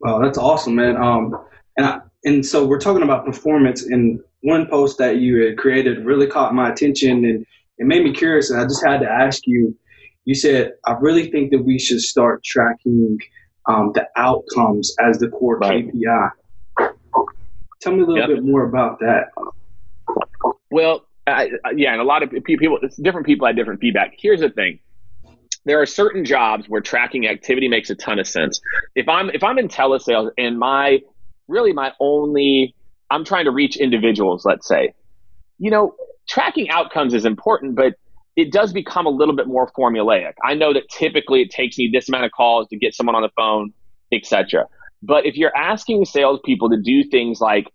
Well, 0.00 0.20
that's 0.20 0.38
awesome, 0.38 0.74
man. 0.74 0.96
Um, 0.96 1.36
and 1.76 1.86
I, 1.86 2.00
and 2.24 2.44
so 2.44 2.66
we're 2.66 2.80
talking 2.80 3.02
about 3.02 3.24
performance, 3.24 3.84
and 3.84 4.20
one 4.40 4.66
post 4.66 4.98
that 4.98 5.18
you 5.18 5.44
had 5.44 5.58
created 5.58 6.04
really 6.04 6.26
caught 6.26 6.54
my 6.54 6.70
attention, 6.70 7.24
and 7.24 7.46
it 7.78 7.86
made 7.86 8.02
me 8.02 8.12
curious. 8.12 8.50
And 8.50 8.60
I 8.60 8.64
just 8.64 8.84
had 8.84 9.00
to 9.00 9.08
ask 9.08 9.46
you. 9.46 9.76
You 10.24 10.34
said, 10.34 10.72
"I 10.86 10.92
really 10.92 11.30
think 11.30 11.52
that 11.52 11.62
we 11.62 11.78
should 11.78 12.00
start 12.00 12.42
tracking 12.42 13.18
um, 13.66 13.92
the 13.94 14.08
outcomes 14.16 14.94
as 15.00 15.18
the 15.18 15.28
core 15.28 15.58
right. 15.58 15.86
KPI." 15.86 16.30
Tell 17.80 17.92
me 17.92 18.02
a 18.02 18.06
little 18.06 18.16
yep. 18.16 18.28
bit 18.28 18.44
more 18.44 18.64
about 18.64 18.98
that. 19.00 19.30
Well, 20.70 21.06
Yeah, 21.26 21.92
and 21.92 22.00
a 22.00 22.04
lot 22.04 22.22
of 22.22 22.30
people, 22.44 22.78
different 23.02 23.26
people 23.26 23.46
had 23.46 23.56
different 23.56 23.80
feedback. 23.80 24.14
Here's 24.16 24.40
the 24.40 24.50
thing: 24.50 24.78
there 25.64 25.80
are 25.80 25.86
certain 25.86 26.24
jobs 26.24 26.68
where 26.68 26.80
tracking 26.80 27.26
activity 27.26 27.68
makes 27.68 27.90
a 27.90 27.96
ton 27.96 28.18
of 28.18 28.26
sense. 28.26 28.60
If 28.94 29.08
I'm 29.08 29.30
if 29.30 29.42
I'm 29.42 29.58
in 29.58 29.68
telesales 29.68 30.30
and 30.38 30.58
my 30.58 31.00
really 31.48 31.72
my 31.72 31.92
only 32.00 32.74
I'm 33.10 33.24
trying 33.24 33.44
to 33.44 33.50
reach 33.50 33.76
individuals, 33.76 34.44
let's 34.44 34.66
say, 34.66 34.94
you 35.58 35.70
know, 35.70 35.94
tracking 36.28 36.70
outcomes 36.70 37.14
is 37.14 37.24
important, 37.24 37.76
but 37.76 37.94
it 38.36 38.52
does 38.52 38.72
become 38.72 39.06
a 39.06 39.10
little 39.10 39.34
bit 39.34 39.46
more 39.46 39.70
formulaic. 39.76 40.34
I 40.44 40.54
know 40.54 40.72
that 40.74 40.88
typically 40.90 41.42
it 41.42 41.50
takes 41.50 41.78
me 41.78 41.90
this 41.92 42.08
amount 42.08 42.24
of 42.26 42.32
calls 42.32 42.68
to 42.68 42.76
get 42.76 42.94
someone 42.94 43.16
on 43.16 43.22
the 43.22 43.30
phone, 43.36 43.72
etc. 44.12 44.66
But 45.02 45.26
if 45.26 45.36
you're 45.36 45.56
asking 45.56 46.04
salespeople 46.04 46.70
to 46.70 46.80
do 46.80 47.04
things 47.08 47.40
like, 47.40 47.66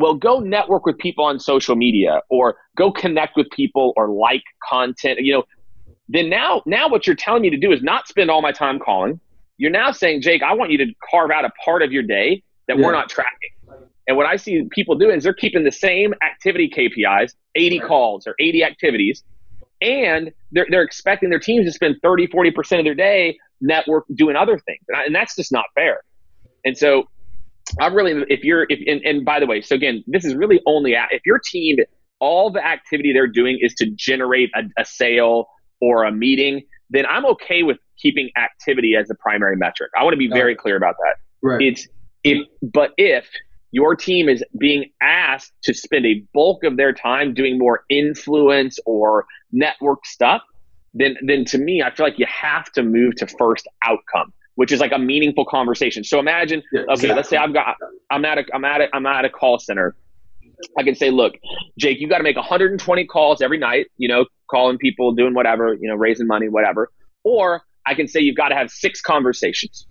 well, 0.00 0.14
go 0.14 0.40
network 0.40 0.86
with 0.86 0.98
people 0.98 1.24
on 1.24 1.38
social 1.38 1.76
media 1.76 2.22
or 2.30 2.56
go 2.76 2.90
connect 2.90 3.36
with 3.36 3.48
people 3.50 3.92
or 3.96 4.08
like 4.08 4.42
content, 4.68 5.20
you 5.20 5.32
know, 5.32 5.44
then 6.08 6.28
now 6.28 6.62
now 6.66 6.88
what 6.88 7.06
you're 7.06 7.16
telling 7.16 7.42
me 7.42 7.50
to 7.50 7.56
do 7.56 7.70
is 7.70 7.82
not 7.82 8.08
spend 8.08 8.30
all 8.30 8.42
my 8.42 8.52
time 8.52 8.78
calling. 8.78 9.20
You're 9.58 9.70
now 9.70 9.92
saying, 9.92 10.22
Jake, 10.22 10.42
I 10.42 10.54
want 10.54 10.70
you 10.70 10.78
to 10.78 10.86
carve 11.08 11.30
out 11.30 11.44
a 11.44 11.50
part 11.64 11.82
of 11.82 11.92
your 11.92 12.02
day 12.02 12.42
that 12.66 12.78
yeah. 12.78 12.84
we're 12.84 12.92
not 12.92 13.08
tracking. 13.10 13.50
And 14.08 14.16
what 14.16 14.26
I 14.26 14.36
see 14.36 14.66
people 14.70 14.96
doing 14.96 15.18
is 15.18 15.22
they're 15.22 15.34
keeping 15.34 15.62
the 15.62 15.70
same 15.70 16.14
activity 16.22 16.68
KPIs, 16.68 17.34
80 17.54 17.78
right. 17.78 17.88
calls 17.88 18.26
or 18.26 18.34
80 18.40 18.64
activities, 18.64 19.22
and 19.80 20.32
they're, 20.50 20.66
they're 20.68 20.82
expecting 20.82 21.30
their 21.30 21.38
teams 21.38 21.66
to 21.66 21.72
spend 21.72 21.96
30, 22.02 22.26
40% 22.28 22.78
of 22.78 22.84
their 22.84 22.94
day 22.94 23.38
network 23.60 24.06
doing 24.14 24.34
other 24.34 24.58
things. 24.58 24.80
And, 24.88 24.96
I, 24.96 25.04
and 25.04 25.14
that's 25.14 25.36
just 25.36 25.52
not 25.52 25.66
fair. 25.74 26.00
And 26.64 26.76
so 26.76 27.04
I'm 27.78 27.94
really, 27.94 28.24
if 28.28 28.42
you're, 28.42 28.66
if, 28.68 28.80
and, 28.86 29.00
and 29.04 29.24
by 29.24 29.40
the 29.40 29.46
way, 29.46 29.60
so 29.60 29.74
again, 29.74 30.02
this 30.06 30.24
is 30.24 30.34
really 30.34 30.60
only, 30.66 30.94
if 31.10 31.22
your 31.24 31.38
team, 31.38 31.76
all 32.18 32.50
the 32.50 32.64
activity 32.64 33.12
they're 33.12 33.26
doing 33.26 33.58
is 33.60 33.74
to 33.74 33.90
generate 33.94 34.50
a, 34.54 34.62
a 34.80 34.84
sale 34.84 35.48
or 35.80 36.04
a 36.04 36.12
meeting, 36.12 36.62
then 36.90 37.06
I'm 37.06 37.24
okay 37.26 37.62
with 37.62 37.78
keeping 37.98 38.30
activity 38.36 38.94
as 38.96 39.08
the 39.08 39.14
primary 39.14 39.56
metric. 39.56 39.90
I 39.98 40.02
want 40.02 40.14
to 40.14 40.18
be 40.18 40.28
very 40.28 40.54
clear 40.54 40.76
about 40.76 40.96
that. 40.98 41.16
Right. 41.42 41.62
It's 41.62 41.86
if, 42.24 42.46
but 42.62 42.90
if 42.96 43.26
your 43.70 43.94
team 43.94 44.28
is 44.28 44.42
being 44.58 44.90
asked 45.00 45.52
to 45.62 45.72
spend 45.72 46.04
a 46.04 46.22
bulk 46.34 46.64
of 46.64 46.76
their 46.76 46.92
time 46.92 47.32
doing 47.34 47.58
more 47.58 47.84
influence 47.88 48.78
or 48.84 49.26
network 49.52 50.04
stuff, 50.04 50.42
then 50.92 51.16
then 51.24 51.44
to 51.46 51.58
me, 51.58 51.82
I 51.82 51.94
feel 51.94 52.04
like 52.04 52.18
you 52.18 52.26
have 52.26 52.70
to 52.72 52.82
move 52.82 53.14
to 53.16 53.26
first 53.26 53.68
outcome, 53.84 54.32
which 54.60 54.72
is 54.72 54.78
like 54.78 54.92
a 54.92 54.98
meaningful 54.98 55.46
conversation. 55.46 56.04
So 56.04 56.18
imagine, 56.18 56.62
yeah, 56.70 56.80
okay, 56.82 56.92
exactly. 56.92 57.16
let's 57.16 57.28
say 57.30 57.38
I've 57.38 57.54
got 57.54 57.76
I'm 58.10 58.26
at 58.26 58.36
a 58.36 58.44
I'm 58.52 58.62
at 58.66 58.82
a 58.82 58.88
I'm 58.92 59.06
at 59.06 59.24
a 59.24 59.30
call 59.30 59.58
center. 59.58 59.96
I 60.76 60.82
can 60.82 60.94
say, 60.94 61.10
look, 61.10 61.32
Jake, 61.78 61.98
you 61.98 62.06
got 62.10 62.18
to 62.18 62.22
make 62.22 62.36
120 62.36 63.06
calls 63.06 63.40
every 63.40 63.56
night, 63.56 63.86
you 63.96 64.06
know, 64.06 64.26
calling 64.50 64.76
people, 64.76 65.12
doing 65.14 65.32
whatever, 65.32 65.72
you 65.80 65.88
know, 65.88 65.94
raising 65.94 66.26
money, 66.26 66.50
whatever. 66.50 66.90
Or 67.24 67.62
I 67.86 67.94
can 67.94 68.06
say 68.06 68.20
you've 68.20 68.36
got 68.36 68.50
to 68.50 68.54
have 68.54 68.70
six 68.70 69.00
conversations. 69.00 69.86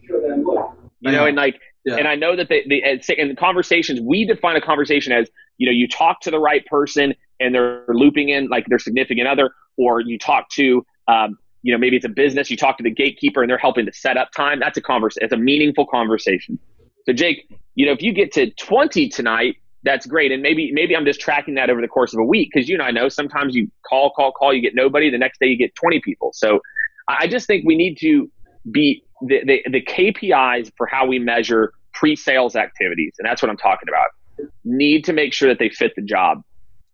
You 1.01 1.11
know, 1.13 1.25
and 1.25 1.35
like 1.35 1.59
yeah. 1.83 1.95
And 1.95 2.07
I 2.07 2.13
know 2.13 2.35
that 2.35 2.49
they, 2.49 2.63
they 2.69 3.15
in 3.17 3.35
conversations, 3.37 3.99
we 3.99 4.23
define 4.23 4.55
a 4.55 4.61
conversation 4.61 5.13
as, 5.13 5.31
you 5.57 5.65
know, 5.65 5.71
you 5.71 5.87
talk 5.87 6.21
to 6.21 6.29
the 6.29 6.37
right 6.37 6.63
person 6.67 7.15
and 7.39 7.55
they're 7.55 7.85
looping 7.87 8.29
in 8.29 8.49
like 8.49 8.67
their 8.67 8.77
significant 8.77 9.27
other, 9.27 9.49
or 9.77 9.99
you 9.99 10.19
talk 10.19 10.47
to, 10.51 10.85
um, 11.07 11.39
you 11.61 11.73
know, 11.73 11.77
maybe 11.77 11.95
it's 11.95 12.05
a 12.05 12.09
business, 12.09 12.49
you 12.49 12.57
talk 12.57 12.77
to 12.77 12.83
the 12.83 12.91
gatekeeper 12.91 13.41
and 13.41 13.49
they're 13.49 13.57
helping 13.57 13.85
to 13.85 13.93
set 13.93 14.17
up 14.17 14.31
time. 14.31 14.59
That's 14.59 14.77
a 14.77 14.81
conversation. 14.81 15.25
It's 15.25 15.33
a 15.33 15.37
meaningful 15.37 15.85
conversation. 15.87 16.59
So 17.05 17.13
Jake, 17.13 17.49
you 17.75 17.85
know, 17.85 17.91
if 17.91 18.01
you 18.01 18.13
get 18.13 18.31
to 18.33 18.51
20 18.51 19.09
tonight, 19.09 19.55
that's 19.83 20.05
great. 20.05 20.31
And 20.31 20.41
maybe, 20.41 20.71
maybe 20.73 20.95
I'm 20.95 21.05
just 21.05 21.21
tracking 21.21 21.55
that 21.55 21.69
over 21.69 21.81
the 21.81 21.87
course 21.87 22.13
of 22.13 22.19
a 22.19 22.23
week. 22.23 22.51
Cause 22.53 22.67
you 22.67 22.75
and 22.75 22.83
I 22.83 22.91
know 22.91 23.09
sometimes 23.09 23.55
you 23.55 23.71
call, 23.87 24.11
call, 24.11 24.31
call, 24.31 24.53
you 24.53 24.61
get 24.61 24.75
nobody. 24.75 25.09
The 25.09 25.17
next 25.17 25.39
day 25.39 25.47
you 25.47 25.57
get 25.57 25.73
20 25.75 26.01
people. 26.03 26.31
So 26.33 26.59
I 27.07 27.27
just 27.27 27.47
think 27.47 27.65
we 27.65 27.75
need 27.75 27.97
to 27.99 28.29
be 28.71 29.03
the, 29.21 29.41
the, 29.45 29.63
the 29.71 29.81
KPIs 29.81 30.71
for 30.77 30.85
how 30.85 31.05
we 31.05 31.19
measure 31.19 31.73
pre-sales 31.93 32.55
activities, 32.55 33.15
and 33.19 33.27
that's 33.27 33.41
what 33.41 33.49
I'm 33.49 33.57
talking 33.57 33.89
about, 33.89 34.07
need 34.63 35.03
to 35.05 35.13
make 35.13 35.33
sure 35.33 35.49
that 35.49 35.59
they 35.59 35.69
fit 35.69 35.93
the 35.95 36.01
job. 36.01 36.41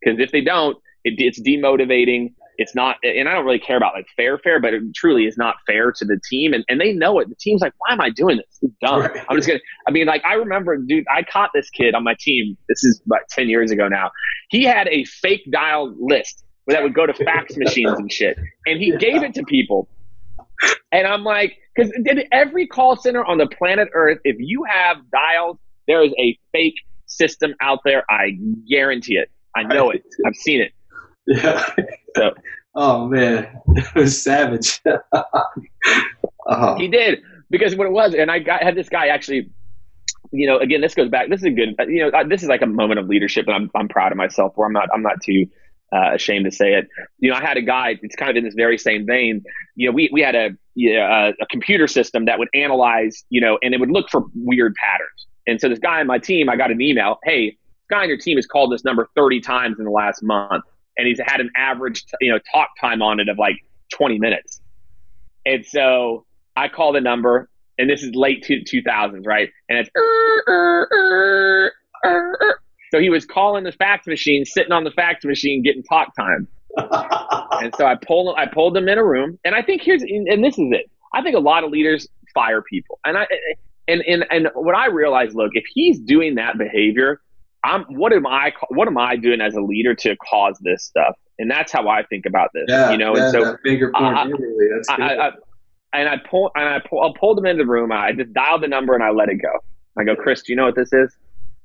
Because 0.02 0.20
if 0.20 0.32
they 0.32 0.42
don't, 0.42 0.78
it, 1.04 1.16
it's 1.18 1.40
demotivating. 1.40 2.34
It's 2.58 2.74
not, 2.74 2.98
and 3.04 3.28
I 3.28 3.34
don't 3.34 3.46
really 3.46 3.60
care 3.60 3.78
about 3.78 3.94
like 3.94 4.08
fair, 4.16 4.38
fair, 4.38 4.60
but 4.60 4.74
it 4.74 4.82
truly 4.96 5.26
is 5.26 5.38
not 5.38 5.56
fair 5.68 5.92
to 5.92 6.06
the 6.06 6.20
team. 6.30 6.54
And, 6.54 6.64
and 6.70 6.80
they 6.80 6.94
know 6.94 7.20
it. 7.20 7.30
The 7.30 7.36
team's 7.36 7.62
like, 7.62 7.74
why 7.78 7.94
am 7.94 8.02
I 8.02 8.10
doing 8.10 8.38
this? 8.38 8.60
It's 8.62 8.74
dumb. 8.82 9.02
Right. 9.02 9.26
I'm 9.30 9.36
just 9.36 9.48
gonna. 9.48 9.60
I 9.88 9.92
mean, 9.92 10.08
like 10.08 10.24
I 10.26 10.36
remember, 10.36 10.78
dude, 10.78 11.06
I 11.14 11.24
caught 11.24 11.52
this 11.54 11.70
kid 11.70 11.96
on 11.96 12.04
my 12.04 12.16
team. 12.20 12.58
This 12.70 12.84
is 12.84 13.02
about 13.06 13.22
ten 13.30 13.50
years 13.50 13.72
ago 13.72 13.88
now. 13.88 14.12
He 14.50 14.64
had 14.64 14.88
a 14.88 15.06
fake 15.06 15.50
dial 15.52 15.94
list 16.00 16.44
that 16.68 16.82
would 16.82 16.94
go 16.94 17.06
to 17.06 17.14
fax 17.14 17.56
machines 17.58 17.98
and 18.00 18.12
shit, 18.12 18.38
and 18.66 18.80
he 18.80 18.92
yeah. 18.92 18.98
gave 18.98 19.24
it 19.24 19.34
to 19.36 19.44
people. 19.44 19.88
And 20.92 21.06
I'm 21.06 21.24
like, 21.24 21.58
because 21.76 21.92
every 22.32 22.68
call 22.68 22.96
center 22.96 23.26
on 23.26 23.38
the 23.38 23.48
planet 23.48 23.90
Earth, 23.94 24.20
if 24.24 24.38
you 24.40 24.64
have 24.64 24.98
dials, 25.12 25.58
there 25.88 26.04
is 26.04 26.14
a 26.18 26.38
fake 26.52 26.76
system 27.06 27.54
out 27.62 27.80
there. 27.84 28.04
I 28.10 28.38
guarantee 28.70 29.16
it. 29.16 29.30
I 29.56 29.64
know 29.64 29.90
it. 29.90 30.04
I've 30.26 30.36
seen 30.36 30.62
it. 30.62 30.72
Yeah. 31.28 31.66
So. 32.16 32.34
Oh 32.78 33.08
man, 33.08 33.48
it 33.70 33.96
was 33.96 34.22
savage. 34.22 34.82
uh-huh. 35.14 36.76
He 36.76 36.90
did 36.90 37.22
because 37.50 37.74
what 37.74 37.88
it 37.88 37.94
was, 37.94 38.14
and 38.14 38.30
I 38.30 38.40
got 38.40 38.62
had 38.62 38.76
this 38.76 38.90
guy 38.90 39.08
actually. 39.08 39.50
You 40.32 40.48
know, 40.48 40.58
again, 40.58 40.82
this 40.82 40.94
goes 40.94 41.08
back. 41.08 41.30
This 41.30 41.40
is 41.40 41.46
a 41.46 41.52
good. 41.52 41.76
You 41.88 42.12
know, 42.12 42.24
this 42.28 42.44
is 42.44 42.50
like 42.50 42.62
a 42.62 42.68
moment 42.68 43.00
of 43.00 43.08
leadership, 43.08 43.48
and 43.48 43.56
I'm 43.56 43.72
I'm 43.76 43.88
proud 43.88 44.12
of 44.12 44.18
myself. 44.18 44.52
Where 44.56 44.68
I'm 44.68 44.74
not 44.74 44.90
I'm 44.94 45.02
not 45.02 45.22
too 45.24 45.46
uh, 45.94 46.16
ashamed 46.16 46.44
to 46.46 46.52
say 46.52 46.74
it. 46.74 46.90
You 47.20 47.32
know, 47.32 47.38
I 47.38 47.42
had 47.42 47.56
a 47.56 47.62
guy. 47.62 47.98
It's 48.02 48.16
kind 48.18 48.30
of 48.30 48.36
in 48.36 48.44
this 48.44 48.56
very 48.56 48.78
same 48.78 49.06
vein. 49.06 49.42
You 49.76 49.88
know, 49.88 49.94
we 49.94 50.10
we 50.12 50.20
had 50.20 50.36
a 50.36 50.50
a, 50.78 51.34
a 51.40 51.46
computer 51.50 51.88
system 51.88 52.26
that 52.26 52.40
would 52.40 52.50
analyze, 52.54 53.24
you 53.30 53.40
know, 53.40 53.58
and 53.62 53.74
it 53.74 53.80
would 53.80 53.92
look 53.92 54.10
for 54.10 54.26
weird 54.36 54.74
patterns. 54.76 55.28
And 55.48 55.62
so 55.62 55.70
this 55.70 55.80
guy 55.80 56.02
on 56.02 56.08
my 56.08 56.18
team, 56.18 56.50
I 56.50 56.58
got 56.58 56.72
an 56.72 56.82
email. 56.82 57.20
Hey, 57.24 57.52
this 57.52 57.88
guy 57.90 58.02
on 58.02 58.10
your 58.10 58.18
team 58.18 58.38
has 58.38 58.46
called 58.46 58.74
this 58.74 58.84
number 58.84 59.08
30 59.16 59.40
times 59.40 59.80
in 59.80 59.86
the 59.86 59.92
last 59.92 60.22
month, 60.24 60.66
and 60.98 61.08
he's 61.08 61.20
had 61.26 61.42
an 61.42 61.50
average, 61.58 62.06
you 62.22 62.32
know, 62.32 62.40
talk 62.54 62.70
time 62.80 63.02
on 63.02 63.20
it 63.20 63.30
of 63.30 63.38
like 63.38 63.58
20 63.94 64.20
minutes. 64.20 64.62
And 65.46 65.66
so 65.66 66.26
I 66.56 66.68
call 66.68 66.94
the 66.94 67.02
number, 67.02 67.50
and 67.78 67.90
this 67.90 68.04
is 68.04 68.16
late 68.16 68.44
two, 68.44 68.62
2000s, 68.62 69.26
right? 69.26 69.50
And 69.70 69.80
it's. 69.80 69.90
Er, 69.96 70.44
er, 70.48 71.72
er, 72.06 72.60
so 72.92 73.00
he 73.00 73.10
was 73.10 73.26
calling 73.26 73.64
the 73.64 73.72
fax 73.72 74.08
machine, 74.08 74.46
sitting 74.46 74.72
on 74.72 74.84
the 74.84 74.92
fax 74.92 75.26
machine, 75.26 75.62
getting 75.64 75.84
talk 75.84 76.16
time. 76.16 76.48
and 76.78 77.74
so 77.76 77.86
I 77.86 77.96
pulled 77.96 78.36
I 78.38 78.48
pulled 78.48 78.76
them 78.76 78.88
in 78.88 78.98
a 78.98 79.04
room, 79.04 79.40
and 79.46 79.56
I 79.56 79.62
think 79.62 79.82
here's 79.82 80.02
and 80.04 80.44
this 80.44 80.58
is 80.58 80.68
it. 80.72 80.90
I 81.14 81.22
think 81.22 81.36
a 81.36 81.40
lot 81.40 81.64
of 81.64 81.72
leaders 81.72 82.08
fire 82.34 82.62
people, 82.62 83.00
and 83.06 83.18
I 83.18 83.28
and 83.88 84.02
and 84.02 84.26
and 84.30 84.50
what 84.56 84.76
I 84.76 84.88
realized, 84.88 85.36
look, 85.36 85.52
if 85.54 85.64
he's 85.74 86.00
doing 86.00 86.36
that 86.36 86.58
behavior, 86.58 87.22
I'm 87.66 87.84
what 87.86 88.14
am 88.14 88.28
I 88.28 88.54
what 88.70 88.88
am 88.88 88.98
I 88.98 89.16
doing 89.16 89.42
as 89.42 89.56
a 89.56 89.62
leader 89.62 89.96
to 89.96 90.16
cause 90.18 90.58
this 90.62 90.84
stuff? 90.84 91.16
And 91.40 91.50
that's 91.50 91.72
how 91.72 91.90
I 91.90 92.04
think 92.04 92.26
about 92.26 92.52
this, 92.54 92.66
yeah, 92.70 92.92
you 92.92 92.98
know. 92.98 93.16
Yeah, 93.16 93.24
and 93.24 93.32
so 93.34 93.58
finger 93.64 93.92
point, 93.92 94.16
I, 94.16 94.28
that's 94.28 94.88
good. 94.88 95.02
I, 95.02 95.28
I, 95.28 95.32
and 95.94 96.10
I 96.10 96.18
pull 96.30 96.52
and 96.56 96.70
I 96.70 96.80
pull, 96.88 97.04
I 97.04 97.20
pulled 97.20 97.40
him 97.40 97.46
into 97.46 97.64
the 97.64 97.70
room. 97.70 97.92
I 97.92 98.12
just 98.12 98.34
dialed 98.34 98.64
the 98.64 98.68
number 98.68 98.94
and 98.94 99.04
I 99.04 99.10
let 99.10 99.30
it 99.30 99.42
go. 99.42 99.60
I 99.98 100.04
go, 100.04 100.16
Chris, 100.16 100.44
do 100.44 100.52
you 100.52 100.58
know 100.58 100.66
what 100.66 100.76
this 100.76 100.94
is? 100.94 101.18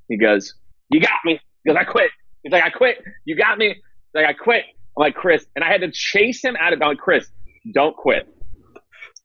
He 0.09 0.17
goes, 0.17 0.55
you 0.89 0.99
got 0.99 1.19
me. 1.23 1.39
Because 1.63 1.77
I 1.79 1.83
quit. 1.83 2.11
He's 2.43 2.51
like, 2.51 2.63
I 2.63 2.69
quit. 2.69 3.03
You 3.25 3.35
got 3.35 3.57
me. 3.57 3.67
He's 3.67 3.75
like, 4.15 4.25
I 4.25 4.33
quit. 4.33 4.65
I'm 4.97 5.01
like, 5.01 5.15
Chris. 5.15 5.45
And 5.55 5.63
I 5.63 5.69
had 5.69 5.81
to 5.81 5.91
chase 5.91 6.43
him 6.43 6.55
out 6.59 6.73
of, 6.73 6.81
I'm 6.81 6.89
like, 6.89 6.97
Chris, 6.97 7.27
don't 7.73 7.95
quit. 7.95 8.27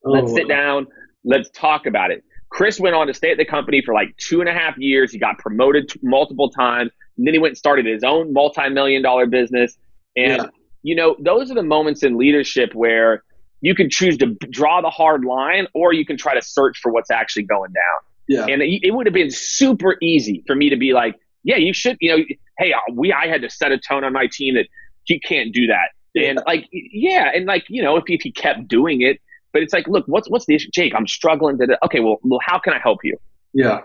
Oh 0.05 0.11
Let's 0.11 0.33
sit 0.33 0.45
oh. 0.45 0.49
down. 0.49 0.87
Let's 1.25 1.51
talk 1.51 1.87
about 1.87 2.11
it. 2.11 2.23
Chris 2.49 2.79
went 2.79 2.95
on 2.95 3.07
to 3.07 3.15
stay 3.15 3.31
at 3.31 3.39
the 3.39 3.45
company 3.45 3.83
for 3.85 3.93
like 3.93 4.17
two 4.17 4.41
and 4.41 4.49
a 4.49 4.53
half 4.53 4.79
years. 4.79 5.13
He 5.13 5.19
got 5.19 5.39
promoted 5.39 5.93
multiple 6.03 6.51
times. 6.51 6.91
And 7.19 7.27
then 7.27 7.35
he 7.35 7.39
went 7.39 7.53
and 7.53 7.59
started 7.59 7.87
his 7.87 8.03
own 8.05 8.33
multi 8.33 8.69
million 8.69 9.03
dollar 9.03 9.27
business. 9.27 9.77
And, 10.17 10.43
yeah. 10.43 10.49
you 10.83 10.95
know, 10.95 11.17
those 11.19 11.51
are 11.51 11.55
the 11.55 11.63
moments 11.63 12.03
in 12.03 12.17
leadership 12.17 12.75
where 12.75 13.23
you 13.61 13.75
can 13.75 13.91
choose 13.91 14.17
to 14.19 14.37
draw 14.51 14.81
the 14.81 14.91
hard 14.91 15.25
line 15.25 15.67
or 15.75 15.93
you 15.93 16.07
can 16.07 16.17
try 16.17 16.35
to 16.35 16.43
search 16.43 16.79
for 16.83 16.93
what's 16.93 17.11
actually 17.11 17.45
going 17.45 17.73
down. 17.73 18.03
Yeah. 18.29 18.53
And 18.53 18.63
it, 18.63 18.81
it 18.83 18.95
would 18.95 19.07
have 19.07 19.15
been 19.15 19.31
super 19.31 19.97
easy 20.03 20.43
for 20.47 20.55
me 20.55 20.71
to 20.71 20.77
be 20.77 20.93
like, 20.93 21.17
yeah, 21.45 21.57
you 21.57 21.73
should, 21.73 21.97
you 22.01 22.17
know, 22.17 22.25
hey, 22.59 22.73
uh, 22.73 22.93
we, 22.93 23.13
I 23.13 23.29
had 23.29 23.43
to 23.43 23.51
set 23.51 23.73
a 23.73 23.79
tone 23.79 24.05
on 24.05 24.13
my 24.13 24.29
team 24.31 24.55
that 24.55 24.67
he 25.05 25.21
can't 25.21 25.53
do 25.53 25.67
that. 25.69 25.91
Yeah. 26.15 26.31
And 26.31 26.41
like, 26.47 26.69
yeah. 26.73 27.31
And 27.35 27.47
like, 27.47 27.65
you 27.69 27.83
know, 27.83 27.97
if, 27.97 28.05
if 28.07 28.23
he 28.23 28.33
kept 28.33 28.67
doing 28.69 29.03
it, 29.03 29.21
but 29.57 29.63
it's 29.63 29.73
like, 29.73 29.89
look, 29.89 30.05
what's, 30.07 30.29
what's 30.29 30.45
the 30.45 30.55
issue? 30.55 30.69
Jake, 30.71 30.95
I'm 30.95 31.07
struggling 31.07 31.57
to, 31.57 31.79
okay, 31.83 32.01
well, 32.01 32.19
well, 32.23 32.41
how 32.45 32.59
can 32.59 32.75
I 32.75 32.79
help 32.79 32.99
you? 33.03 33.17
Yeah. 33.55 33.81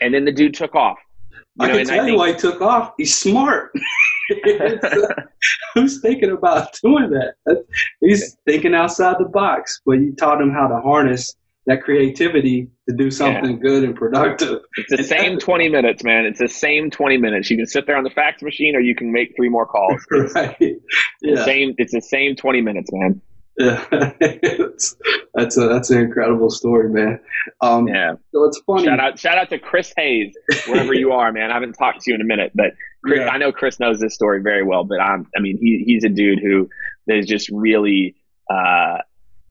And 0.00 0.14
then 0.14 0.24
the 0.24 0.32
dude 0.32 0.54
took 0.54 0.74
off. 0.74 0.96
You 1.60 1.66
know, 1.66 1.74
I 1.74 1.76
can 1.76 1.86
tell 1.86 1.94
I 1.94 1.98
think, 1.98 2.12
you 2.12 2.16
why 2.16 2.32
he 2.32 2.38
took 2.38 2.62
off. 2.62 2.94
He's 2.96 3.14
smart. 3.14 3.70
Uh, 4.46 4.76
who's 5.74 6.00
thinking 6.00 6.30
about 6.30 6.72
doing 6.84 7.10
that? 7.10 7.64
He's 8.00 8.36
thinking 8.46 8.76
outside 8.76 9.16
the 9.18 9.24
box, 9.24 9.80
but 9.84 9.94
you 9.94 10.14
taught 10.14 10.40
him 10.40 10.52
how 10.52 10.68
to 10.68 10.80
harness 10.80 11.34
that 11.66 11.82
creativity 11.82 12.68
to 12.88 12.94
do 12.94 13.10
something 13.10 13.52
yeah. 13.52 13.62
good 13.62 13.82
and 13.82 13.96
productive. 13.96 14.60
It's 14.76 14.96
the 14.96 15.02
same 15.02 15.38
20 15.38 15.68
minutes, 15.68 16.04
man. 16.04 16.26
It's 16.26 16.38
the 16.38 16.48
same 16.48 16.90
20 16.90 17.16
minutes. 17.18 17.50
You 17.50 17.56
can 17.56 17.66
sit 17.66 17.86
there 17.86 17.96
on 17.96 18.04
the 18.04 18.10
fax 18.10 18.40
machine 18.40 18.76
or 18.76 18.80
you 18.80 18.94
can 18.94 19.12
make 19.12 19.34
three 19.36 19.48
more 19.48 19.66
calls. 19.66 20.00
It's 20.12 20.34
right. 20.34 20.56
Yeah. 21.22 21.44
Same, 21.44 21.74
it's 21.78 21.92
the 21.92 22.00
same 22.00 22.36
20 22.36 22.60
minutes, 22.60 22.90
man. 22.92 23.20
Yeah. 23.58 23.84
that's 23.90 25.56
a, 25.56 25.68
that's 25.68 25.90
an 25.90 25.98
incredible 25.98 26.50
story, 26.50 26.88
man. 26.88 27.20
Um, 27.60 27.88
yeah. 27.88 28.14
So 28.32 28.44
it's 28.44 28.60
funny. 28.66 28.84
Shout 28.84 29.00
out, 29.00 29.18
shout 29.18 29.38
out 29.38 29.50
to 29.50 29.58
Chris 29.58 29.92
Hayes, 29.96 30.34
wherever 30.66 30.94
you 30.94 31.12
are, 31.12 31.32
man. 31.32 31.50
I 31.50 31.54
haven't 31.54 31.74
talked 31.74 32.02
to 32.02 32.10
you 32.10 32.14
in 32.14 32.20
a 32.20 32.24
minute, 32.24 32.52
but 32.54 32.72
Chris, 33.04 33.20
yeah. 33.20 33.28
I 33.28 33.38
know 33.38 33.52
Chris 33.52 33.78
knows 33.78 34.00
this 34.00 34.14
story 34.14 34.40
very 34.42 34.62
well, 34.62 34.84
but 34.84 35.00
I'm, 35.00 35.26
I 35.36 35.40
mean, 35.40 35.58
he, 35.60 35.82
he's 35.86 36.04
a 36.04 36.08
dude 36.08 36.38
who 36.40 36.68
is 37.08 37.26
just 37.26 37.50
really 37.50 38.14
uh, 38.50 38.98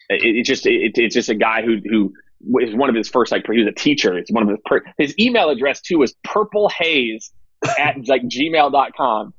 it, 0.10 0.22
it's 0.24 0.50
just 0.50 0.66
it, 0.66 0.94
it's 0.96 1.16
just 1.16 1.30
a 1.30 1.36
guy 1.36 1.62
who 1.62 1.78
who 1.86 2.14
is 2.60 2.76
one 2.76 2.90
of 2.90 2.96
his 2.96 3.10
first 3.10 3.32
like 3.32 3.46
he 3.50 3.60
was 3.60 3.68
a 3.68 3.72
teacher. 3.72 4.18
It's 4.18 4.32
one 4.32 4.44
of 4.44 4.50
his 4.50 4.60
per, 4.66 4.82
his 4.98 5.18
email 5.20 5.50
address 5.50 5.82
too 5.82 6.00
was 6.00 6.14
purple 6.24 6.70
haze 6.70 7.32
at 7.80 8.08
like 8.08 8.24
gmail.com 8.24 9.34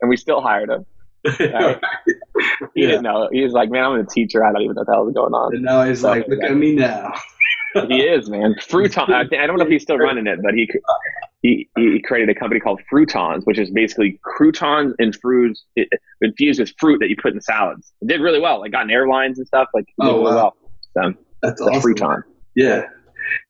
and 0.00 0.08
we 0.08 0.16
still 0.16 0.40
hired 0.40 0.70
him. 0.70 0.86
Right? 1.40 1.80
he 2.74 2.82
yeah. 2.82 2.86
didn't 2.88 3.02
know. 3.02 3.28
He 3.32 3.42
was 3.42 3.52
like, 3.52 3.70
"Man, 3.70 3.84
I'm 3.84 4.00
a 4.00 4.04
teacher. 4.04 4.44
I 4.44 4.52
don't 4.52 4.62
even 4.62 4.74
know 4.74 4.80
what 4.80 4.86
the 4.86 4.92
hell 4.92 5.08
is 5.08 5.14
going 5.14 5.34
on." 5.34 5.54
And 5.54 5.64
now 5.64 5.84
he's 5.84 6.00
so, 6.00 6.08
like, 6.08 6.28
"Look 6.28 6.40
yeah. 6.42 6.48
at 6.48 6.56
me 6.56 6.74
now." 6.74 7.12
he 7.88 8.02
is, 8.02 8.30
man. 8.30 8.54
Fruiton. 8.60 9.10
I, 9.10 9.22
I 9.42 9.46
don't 9.46 9.58
know 9.58 9.64
if 9.64 9.70
he's 9.70 9.82
still 9.82 9.98
running 9.98 10.26
it, 10.26 10.40
but 10.42 10.54
he 10.54 10.68
he 11.42 11.68
he 11.76 12.00
created 12.02 12.34
a 12.34 12.38
company 12.38 12.60
called 12.60 12.80
Fruitons, 12.92 13.44
which 13.44 13.58
is 13.58 13.70
basically 13.70 14.18
croutons 14.22 14.94
and 14.98 15.16
fruits 15.16 15.64
infused 16.20 16.60
with 16.60 16.72
fruit 16.78 16.98
that 17.00 17.08
you 17.08 17.16
put 17.20 17.34
in 17.34 17.40
salads. 17.40 17.92
It 18.00 18.08
did 18.08 18.20
really 18.20 18.40
well. 18.40 18.60
Like 18.60 18.72
got 18.72 18.84
in 18.84 18.90
airlines 18.90 19.38
and 19.38 19.46
stuff. 19.46 19.68
Like 19.74 19.86
oh, 20.00 20.06
really 20.06 20.24
wow. 20.24 20.34
well. 20.34 20.56
So 20.92 21.14
that's 21.42 21.60
awesome. 21.60 21.82
Fruiton. 21.82 22.22
Yeah, 22.54 22.86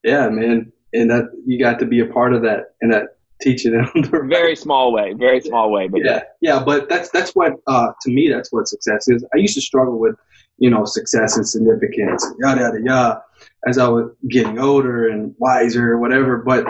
yeah, 0.02 0.28
man. 0.28 0.72
And 0.94 1.10
that 1.10 1.24
you 1.46 1.58
got 1.58 1.78
to 1.80 1.86
be 1.86 2.00
a 2.00 2.06
part 2.06 2.34
of 2.34 2.42
that 2.42 2.74
and 2.80 2.92
that 2.92 3.16
teaching 3.44 3.72
them 3.72 3.88
the 3.94 4.18
right. 4.18 4.28
very 4.28 4.56
small 4.56 4.92
way, 4.92 5.12
very 5.12 5.40
small 5.40 5.70
way. 5.70 5.86
But 5.86 6.00
yeah, 6.04 6.22
yeah. 6.40 6.62
But 6.64 6.88
that's 6.88 7.10
that's 7.10 7.32
what 7.32 7.52
uh, 7.66 7.92
to 8.02 8.10
me 8.10 8.28
that's 8.28 8.50
what 8.52 8.66
success 8.66 9.08
is. 9.08 9.24
I 9.34 9.38
used 9.38 9.54
to 9.54 9.60
struggle 9.60 9.98
with 9.98 10.16
you 10.58 10.70
know 10.70 10.84
success 10.84 11.36
and 11.36 11.46
significance, 11.46 12.26
yada 12.40 12.62
yada 12.62 12.78
yada, 12.82 13.22
as 13.68 13.78
I 13.78 13.88
was 13.88 14.10
getting 14.28 14.58
older 14.58 15.08
and 15.08 15.34
wiser, 15.38 15.92
or 15.92 15.98
whatever. 15.98 16.38
But 16.38 16.66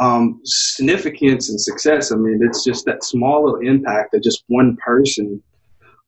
um, 0.00 0.40
significance 0.44 1.50
and 1.50 1.60
success, 1.60 2.12
I 2.12 2.16
mean, 2.16 2.40
it's 2.42 2.64
just 2.64 2.86
that 2.86 3.04
small 3.04 3.44
little 3.44 3.60
impact 3.60 4.14
of 4.14 4.22
just 4.22 4.44
one 4.48 4.76
person. 4.84 5.42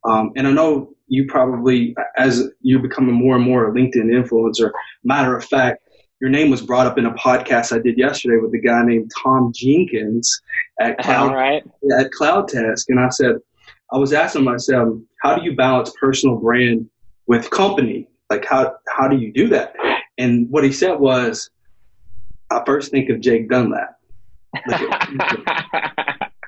Um, 0.05 0.33
and 0.37 0.47
I 0.47 0.51
know 0.51 0.95
you 1.07 1.27
probably, 1.27 1.95
as 2.17 2.49
you're 2.61 2.83
becoming 2.83 3.15
more 3.15 3.37
and 3.37 3.45
more 3.45 3.69
a 3.69 3.73
LinkedIn 3.73 4.07
influencer, 4.07 4.71
matter 5.05 5.37
of 5.37 5.45
fact, 5.45 5.84
your 6.25 6.31
name 6.31 6.51
was 6.51 6.63
brought 6.63 6.87
up 6.87 6.97
in 6.97 7.05
a 7.05 7.13
podcast 7.13 7.77
I 7.77 7.81
did 7.81 7.99
yesterday 7.99 8.39
with 8.39 8.55
a 8.55 8.59
guy 8.59 8.83
named 8.83 9.13
Tom 9.23 9.53
Jenkins 9.55 10.41
at 10.81 10.97
Cloud, 10.97 11.35
right. 11.35 11.63
at 11.99 12.11
CloudTest, 12.19 12.87
and 12.89 12.99
I 12.99 13.11
said, 13.11 13.37
I 13.93 13.99
was 13.99 14.15
asking 14.15 14.45
myself, 14.45 14.89
um, 14.89 15.07
how 15.21 15.37
do 15.37 15.45
you 15.45 15.55
balance 15.55 15.93
personal 16.01 16.37
brand 16.37 16.89
with 17.27 17.51
company? 17.51 18.09
Like 18.31 18.47
how 18.47 18.75
how 18.97 19.07
do 19.07 19.19
you 19.19 19.35
do 19.35 19.49
that? 19.49 19.75
And 20.17 20.49
what 20.49 20.65
he 20.65 20.73
said 20.73 20.99
was, 20.99 21.51
I 22.51 22.63
first 22.65 22.91
think 22.91 23.11
of 23.11 23.21
Jake 23.21 23.51
Dunlap. 23.51 23.95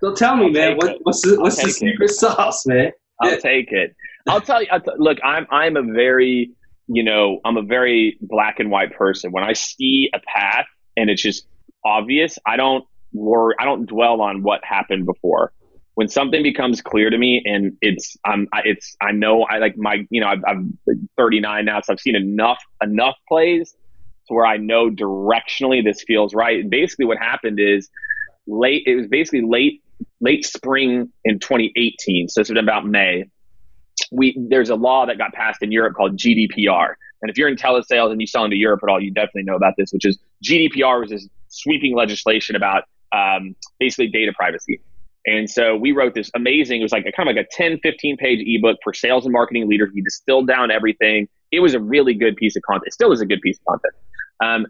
so 0.01 0.15
tell 0.15 0.37
me, 0.37 0.47
I'll 0.47 0.53
man, 0.53 0.77
what, 0.79 0.97
what's 1.03 1.21
the, 1.21 1.39
what's 1.39 1.63
the 1.63 1.69
secret 1.69 2.13
it. 2.13 2.15
sauce, 2.15 2.65
man? 2.65 2.93
I'll 3.21 3.39
take 3.39 3.73
it. 3.73 3.95
I'll 4.27 4.41
tell 4.41 4.63
you. 4.63 4.69
I'll 4.73 4.81
t- 4.81 4.93
look, 4.97 5.19
I'm 5.23 5.47
I'm 5.51 5.77
a 5.77 5.83
very 5.83 6.53
you 6.89 7.03
know, 7.03 7.41
I'm 7.45 7.57
a 7.57 7.63
very 7.63 8.19
black 8.21 8.61
and 8.61 8.71
white 8.71 8.95
person. 8.95 9.33
When 9.33 9.45
I 9.45 9.53
see 9.55 10.11
a 10.15 10.21
path 10.21 10.67
and 10.97 11.11
it's 11.11 11.23
just 11.23 11.47
obvious, 11.85 12.39
I 12.47 12.57
don't 12.57 12.85
worry, 13.13 13.55
I 13.59 13.65
don't 13.65 13.87
dwell 13.87 14.21
on 14.21 14.43
what 14.43 14.65
happened 14.65 15.07
before. 15.07 15.53
When 15.95 16.09
something 16.09 16.43
becomes 16.43 16.83
clear 16.83 17.09
to 17.09 17.17
me 17.17 17.43
and 17.45 17.77
it's, 17.81 18.17
I'm, 18.25 18.49
it's, 18.65 18.97
I 19.01 19.13
know 19.13 19.45
I 19.45 19.59
like 19.59 19.77
my, 19.79 20.07
you 20.11 20.21
know, 20.21 20.27
i 20.27 20.51
am 20.51 20.79
39 21.17 21.65
now, 21.65 21.81
so 21.81 21.95
I've 21.95 22.01
seen 22.01 22.17
enough, 22.17 22.63
enough 22.83 23.17
plays 23.27 23.75
to 24.29 24.35
where 24.35 24.47
I 24.47 24.59
know 24.59 24.91
directionally 24.91 25.83
this 25.83 26.05
feels 26.07 26.35
right. 26.35 26.61
And 26.61 26.71
basically 26.71 27.07
what 27.07 27.19
happened 27.19 27.59
is 27.59 27.89
late, 28.47 28.83
it 28.87 28.95
was 28.95 29.07
basically 29.07 29.43
late, 29.43 29.83
late 30.21 30.45
spring 30.45 31.11
in 31.25 31.39
2018. 31.39 32.29
So 32.29 32.41
this 32.41 32.49
been 32.49 32.59
about 32.59 32.87
May 32.87 33.25
we 34.13 34.37
there's 34.49 34.71
a 34.71 34.75
law 34.75 35.07
that 35.07 35.19
got 35.19 35.33
passed 35.33 35.63
in 35.63 35.73
Europe 35.73 35.95
called 35.95 36.17
GDPR. 36.17 36.95
And 37.23 37.31
if 37.31 37.39
you're 37.39 37.49
in 37.49 37.57
telesales 37.57 38.13
and 38.13 38.21
you 38.21 38.27
sell 38.27 38.45
into 38.45 38.57
Europe 38.57 38.81
at 38.83 38.91
all, 38.91 39.01
you 39.01 39.11
definitely 39.11 39.45
know 39.45 39.57
about 39.57 39.75
this, 39.77 39.93
which 39.93 40.05
is 40.05 40.19
GDPR 40.45 41.01
was 41.01 41.11
this 41.11 41.29
sweeping 41.49 41.95
legislation 41.97 42.57
about 42.57 42.85
um, 43.13 43.57
basically 43.81 44.09
data 44.09 44.33
privacy. 44.35 44.81
And 45.27 45.51
so 45.51 45.75
we 45.75 45.91
wrote 45.91 46.15
this 46.15 46.31
amazing, 46.35 46.81
it 46.81 46.85
was 46.85 46.93
like 46.93 47.07
a 47.07 47.13
kind 47.13 47.29
of 47.29 47.35
like 47.35 47.45
a 47.45 47.49
10, 47.51 47.81
15 47.83 48.17
page 48.17 48.45
ebook 48.47 48.79
for 48.85 48.93
sales 48.93 49.25
and 49.25 49.33
marketing 49.33 49.69
leaders. 49.69 49.91
We 49.93 50.03
distilled 50.03 50.47
down 50.47 50.71
everything. 50.71 51.29
It 51.51 51.61
was 51.61 51.75
a 51.75 51.81
really 51.81 52.15
good 52.15 52.37
piece 52.37 52.55
of 52.55 52.63
content. 52.63 52.89
It 52.89 52.93
still 52.93 53.11
is 53.13 53.21
a 53.21 53.27
good 53.27 53.41
piece 53.41 53.59
of 53.59 53.65
content. 53.65 53.95
Um, 54.41 54.67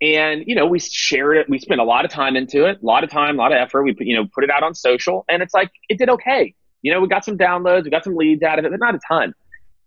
and 0.00 0.44
you 0.46 0.54
know, 0.54 0.66
we 0.66 0.78
shared 0.80 1.36
it. 1.36 1.48
We 1.48 1.58
spent 1.58 1.80
a 1.80 1.84
lot 1.84 2.04
of 2.04 2.10
time 2.10 2.36
into 2.36 2.64
it, 2.66 2.82
a 2.82 2.84
lot 2.84 3.04
of 3.04 3.10
time, 3.10 3.36
a 3.36 3.38
lot 3.38 3.52
of 3.52 3.58
effort. 3.58 3.84
We 3.84 3.94
put, 3.94 4.06
you 4.06 4.16
know, 4.16 4.26
put 4.34 4.44
it 4.44 4.50
out 4.50 4.62
on 4.62 4.74
social, 4.74 5.24
and 5.28 5.42
it's 5.42 5.54
like 5.54 5.70
it 5.88 5.98
did 5.98 6.10
okay 6.10 6.54
you 6.86 6.92
know, 6.92 7.00
we 7.00 7.08
got 7.08 7.24
some 7.24 7.36
downloads, 7.36 7.82
we 7.82 7.90
got 7.90 8.04
some 8.04 8.14
leads 8.14 8.44
out 8.44 8.60
of 8.60 8.64
it, 8.64 8.70
but 8.70 8.78
not 8.78 8.94
a 8.94 9.00
ton. 9.08 9.34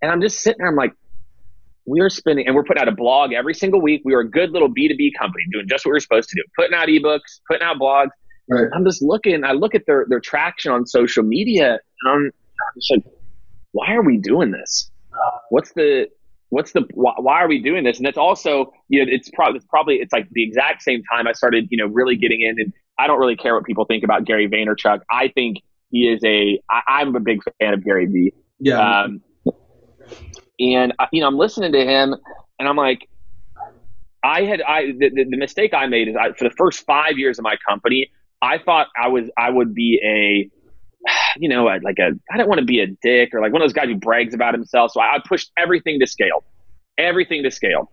And 0.02 0.12
I'm 0.12 0.20
just 0.20 0.42
sitting 0.42 0.58
there, 0.58 0.68
I'm 0.68 0.76
like, 0.76 0.92
we 1.86 2.02
are 2.02 2.10
spending, 2.10 2.46
and 2.46 2.54
we're 2.54 2.66
putting 2.66 2.82
out 2.82 2.90
a 2.90 2.94
blog 2.94 3.32
every 3.32 3.54
single 3.54 3.82
week. 3.82 4.02
We 4.04 4.14
were 4.14 4.20
a 4.20 4.30
good 4.30 4.52
little 4.52 4.68
B2B 4.68 5.12
company 5.18 5.46
doing 5.50 5.66
just 5.70 5.86
what 5.86 5.92
we 5.92 5.96
were 5.96 6.02
supposed 6.02 6.28
to 6.28 6.36
do, 6.36 6.44
putting 6.58 6.74
out 6.74 6.90
ebooks, 6.90 7.40
putting 7.50 7.64
out 7.66 7.78
blogs. 7.78 8.10
Right. 8.50 8.68
I'm 8.76 8.84
just 8.84 9.02
looking, 9.02 9.46
I 9.46 9.54
look 9.54 9.76
at 9.76 9.86
their, 9.88 10.08
their 10.10 10.20
traction 10.20 10.74
on 10.74 10.86
social 10.86 11.24
media, 11.24 11.80
and 12.02 12.12
I'm, 12.12 12.18
I'm 12.26 12.76
just 12.76 12.92
like, 12.92 13.04
why 13.72 13.94
are 13.94 14.04
we 14.04 14.18
doing 14.18 14.52
this? 14.52 14.92
What's 15.52 15.72
the, 15.72 16.10
what's 16.50 16.74
the 16.74 16.84
why, 16.96 17.14
why, 17.16 17.42
are 17.42 17.48
we 17.48 17.62
doing 17.62 17.86
this 17.86 18.00
and 18.00 18.08
it's 18.08 18.18
also 18.18 18.74
you 18.90 19.06
know 19.06 19.10
it's 19.10 19.30
probably 19.30 19.58
it's 19.58 19.68
probably 19.68 19.96
it's 19.98 20.12
like 20.12 20.28
the 20.32 20.42
exact 20.42 20.82
same 20.82 21.04
time 21.04 21.28
i 21.28 21.32
started 21.32 21.68
you 21.70 21.78
know 21.78 21.86
really 21.86 22.16
getting 22.16 22.42
in 22.42 22.60
and 22.60 22.74
i 22.98 23.06
don't 23.06 23.20
really 23.20 23.36
care 23.36 23.54
what 23.54 23.64
people 23.66 23.86
think 23.86 24.04
about 24.04 24.26
gary 24.26 24.50
vaynerchuk 24.50 25.00
i 25.12 25.28
think 25.28 25.58
he 25.92 26.10
is 26.10 26.22
a. 26.24 26.62
I, 26.70 27.02
I'm 27.02 27.16
a 27.16 27.20
big 27.20 27.42
fan 27.60 27.74
of 27.74 27.84
Gary 27.84 28.06
Vee. 28.06 28.34
Yeah. 28.60 29.04
Um, 29.04 29.22
and 30.60 30.94
uh, 31.00 31.08
you 31.12 31.22
know, 31.22 31.28
I'm 31.28 31.38
listening 31.38 31.72
to 31.72 31.84
him, 31.84 32.16
and 32.60 32.68
I'm 32.68 32.76
like, 32.76 33.08
I 34.24 34.44
had 34.44 34.62
I 34.62 34.88
the, 34.98 35.10
the, 35.14 35.26
the 35.30 35.38
mistake 35.38 35.74
I 35.74 35.88
made 35.88 36.08
is 36.08 36.16
I, 36.16 36.34
for 36.34 36.44
the 36.44 36.56
first 36.58 36.86
five 36.86 37.18
years 37.18 37.40
of 37.40 37.44
my 37.44 37.56
company, 37.68 38.12
I 38.42 38.58
thought 38.58 38.88
I 39.02 39.08
was 39.08 39.30
I 39.38 39.50
would 39.50 39.74
be 39.74 40.00
a 40.04 40.50
you 41.38 41.48
know, 41.48 41.66
like 41.66 41.98
a, 42.00 42.12
I 42.32 42.38
don't 42.38 42.50
want 42.50 42.60
to 42.60 42.66
be 42.66 42.82
a 42.82 42.88
dick 43.02 43.30
or 43.34 43.42
like 43.42 43.54
one 43.54 43.62
of 43.62 43.68
those 43.68 43.74
guys 43.74 43.88
who 43.88 43.96
brags 43.96 44.34
about 44.34 44.54
himself. 44.54 44.92
So 44.92 45.00
I, 45.00 45.16
I, 45.16 45.20
pushed 45.26 45.50
everything 45.58 46.00
to 46.02 46.08
scale, 46.08 46.44
everything 46.98 47.44
to 47.44 47.52
scale. 47.52 47.90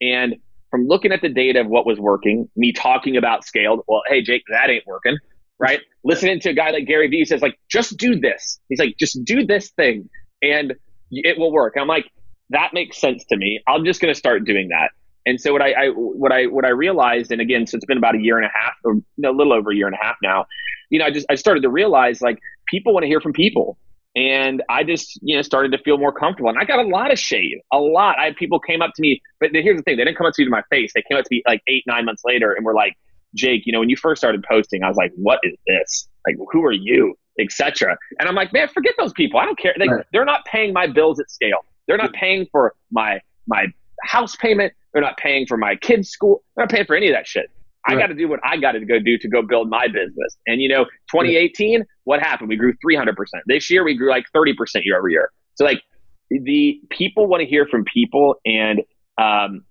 And 0.00 0.34
from 0.70 0.86
looking 0.88 1.12
at 1.12 1.22
the 1.22 1.28
data 1.28 1.60
of 1.60 1.68
what 1.68 1.86
was 1.86 2.00
working, 2.00 2.48
me 2.56 2.72
talking 2.72 3.16
about 3.16 3.44
scaled, 3.44 3.82
well, 3.86 4.02
hey, 4.08 4.22
Jake, 4.22 4.42
that 4.50 4.70
ain't 4.70 4.86
working 4.86 5.18
right? 5.58 5.80
Listening 6.04 6.40
to 6.40 6.50
a 6.50 6.54
guy 6.54 6.70
like 6.70 6.86
Gary 6.86 7.08
Vee 7.08 7.24
says, 7.24 7.42
like, 7.42 7.58
just 7.68 7.96
do 7.96 8.18
this. 8.18 8.58
He's 8.68 8.78
like, 8.78 8.96
just 8.98 9.24
do 9.24 9.46
this 9.46 9.70
thing 9.70 10.08
and 10.42 10.74
it 11.10 11.38
will 11.38 11.52
work. 11.52 11.74
I'm 11.78 11.86
like, 11.86 12.10
that 12.50 12.74
makes 12.74 12.98
sense 12.98 13.24
to 13.26 13.36
me. 13.36 13.60
I'm 13.66 13.84
just 13.84 14.00
going 14.00 14.12
to 14.12 14.18
start 14.18 14.44
doing 14.44 14.68
that. 14.68 14.90
And 15.24 15.40
so 15.40 15.52
what 15.52 15.62
I, 15.62 15.72
I, 15.72 15.88
what 15.88 16.32
I 16.32 16.46
what 16.46 16.64
I 16.64 16.70
realized, 16.70 17.30
and 17.30 17.40
again, 17.40 17.66
so 17.66 17.76
it's 17.76 17.86
been 17.86 17.98
about 17.98 18.16
a 18.16 18.20
year 18.20 18.38
and 18.38 18.44
a 18.44 18.50
half, 18.52 18.72
or 18.84 18.94
a 19.24 19.30
little 19.30 19.52
over 19.52 19.70
a 19.70 19.74
year 19.74 19.86
and 19.86 19.94
a 19.94 20.04
half 20.04 20.16
now. 20.20 20.46
You 20.90 20.98
know, 20.98 21.04
I 21.04 21.10
just 21.10 21.26
I 21.30 21.36
started 21.36 21.62
to 21.62 21.68
realize 21.68 22.20
like 22.20 22.38
people 22.66 22.92
want 22.92 23.04
to 23.04 23.06
hear 23.06 23.20
from 23.20 23.32
people, 23.32 23.78
and 24.16 24.64
I 24.68 24.82
just 24.82 25.20
you 25.22 25.36
know 25.36 25.42
started 25.42 25.70
to 25.72 25.78
feel 25.78 25.96
more 25.96 26.12
comfortable. 26.12 26.50
And 26.50 26.58
I 26.58 26.64
got 26.64 26.80
a 26.80 26.88
lot 26.88 27.12
of 27.12 27.20
shade, 27.20 27.58
a 27.72 27.78
lot. 27.78 28.18
I 28.18 28.24
had 28.24 28.36
people 28.36 28.58
came 28.58 28.82
up 28.82 28.90
to 28.96 29.00
me, 29.00 29.22
but 29.38 29.50
here's 29.52 29.76
the 29.76 29.84
thing: 29.84 29.96
they 29.96 30.04
didn't 30.04 30.18
come 30.18 30.26
up 30.26 30.34
to 30.34 30.42
me 30.42 30.46
to 30.46 30.50
my 30.50 30.62
face. 30.70 30.90
They 30.92 31.04
came 31.08 31.16
up 31.16 31.24
to 31.24 31.28
me 31.30 31.42
like 31.46 31.62
eight, 31.68 31.84
nine 31.86 32.04
months 32.04 32.22
later, 32.24 32.52
and 32.52 32.64
were 32.64 32.74
like, 32.74 32.98
Jake, 33.34 33.62
you 33.64 33.72
know, 33.72 33.80
when 33.80 33.88
you 33.88 33.96
first 33.96 34.20
started 34.20 34.44
posting, 34.48 34.82
I 34.82 34.88
was 34.88 34.96
like, 34.96 35.12
what 35.16 35.40
is 35.42 35.54
this? 35.66 36.08
Like, 36.26 36.36
who 36.52 36.64
are 36.64 36.72
you? 36.72 37.14
Etc. 37.40 37.96
And 38.18 38.28
I'm 38.28 38.34
like, 38.34 38.52
man, 38.52 38.68
forget 38.68 38.94
those 38.98 39.12
people. 39.12 39.40
I 39.40 39.46
don't 39.46 39.58
care. 39.58 39.74
They, 39.78 39.88
right. 39.88 40.04
They're 40.12 40.24
not 40.24 40.44
paying 40.44 40.72
my 40.72 40.86
bills 40.86 41.18
at 41.18 41.30
scale. 41.30 41.64
They're 41.88 41.96
not 41.96 42.12
paying 42.12 42.46
for 42.52 42.74
my 42.90 43.20
my 43.46 43.66
house 44.04 44.36
payment. 44.36 44.72
They're 44.92 45.02
not 45.02 45.16
paying 45.16 45.46
for 45.46 45.56
my 45.56 45.76
kids' 45.76 46.10
school. 46.10 46.42
They're 46.54 46.64
not 46.64 46.70
paying 46.70 46.84
for 46.84 46.94
any 46.94 47.08
of 47.08 47.14
that 47.14 47.26
shit. 47.26 47.50
I 47.86 47.96
got 47.96 48.06
to 48.08 48.14
do 48.14 48.28
what 48.28 48.40
I 48.44 48.56
got 48.58 48.72
to 48.72 48.84
go 48.84 49.00
do 49.00 49.18
to 49.18 49.28
go 49.28 49.42
build 49.42 49.68
my 49.68 49.88
business. 49.88 50.36
And 50.46 50.60
you 50.60 50.68
know, 50.68 50.84
2018, 51.10 51.84
what 52.04 52.20
happened? 52.20 52.48
We 52.48 52.56
grew 52.56 52.74
300%. 52.84 53.14
This 53.46 53.70
year, 53.70 53.82
we 53.84 53.96
grew 53.96 54.10
like 54.10 54.26
30% 54.34 54.54
year 54.84 54.98
over 54.98 55.08
year. 55.08 55.30
So 55.56 55.64
like, 55.64 55.82
the 56.30 56.80
people 56.90 57.26
want 57.26 57.40
to 57.42 57.46
hear 57.46 57.66
from 57.66 57.84
people, 57.92 58.36
and 58.46 58.80
um, 59.18 59.64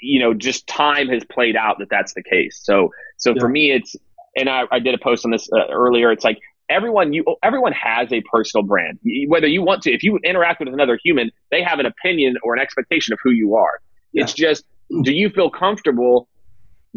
you 0.00 0.20
know, 0.20 0.34
just 0.34 0.66
time 0.66 1.08
has 1.08 1.24
played 1.24 1.56
out 1.56 1.78
that 1.78 1.88
that's 1.90 2.14
the 2.14 2.22
case. 2.22 2.60
So, 2.62 2.90
so 3.16 3.30
yeah. 3.30 3.40
for 3.40 3.48
me, 3.48 3.72
it's, 3.72 3.96
and 4.36 4.48
I, 4.48 4.64
I 4.70 4.78
did 4.78 4.94
a 4.94 4.98
post 4.98 5.24
on 5.24 5.30
this 5.30 5.48
uh, 5.52 5.72
earlier. 5.72 6.12
It's 6.12 6.24
like 6.24 6.38
everyone, 6.68 7.12
you, 7.12 7.24
everyone 7.42 7.72
has 7.72 8.12
a 8.12 8.20
personal 8.22 8.64
brand. 8.64 8.98
Whether 9.26 9.46
you 9.46 9.62
want 9.62 9.82
to, 9.82 9.92
if 9.92 10.02
you 10.02 10.18
interact 10.24 10.60
with 10.60 10.68
another 10.68 10.98
human, 11.02 11.30
they 11.50 11.62
have 11.62 11.78
an 11.78 11.86
opinion 11.86 12.36
or 12.42 12.54
an 12.54 12.60
expectation 12.60 13.12
of 13.12 13.18
who 13.22 13.30
you 13.30 13.56
are. 13.56 13.80
Yeah. 14.12 14.24
It's 14.24 14.32
just, 14.34 14.64
do 15.02 15.12
you 15.12 15.30
feel 15.30 15.50
comfortable 15.50 16.28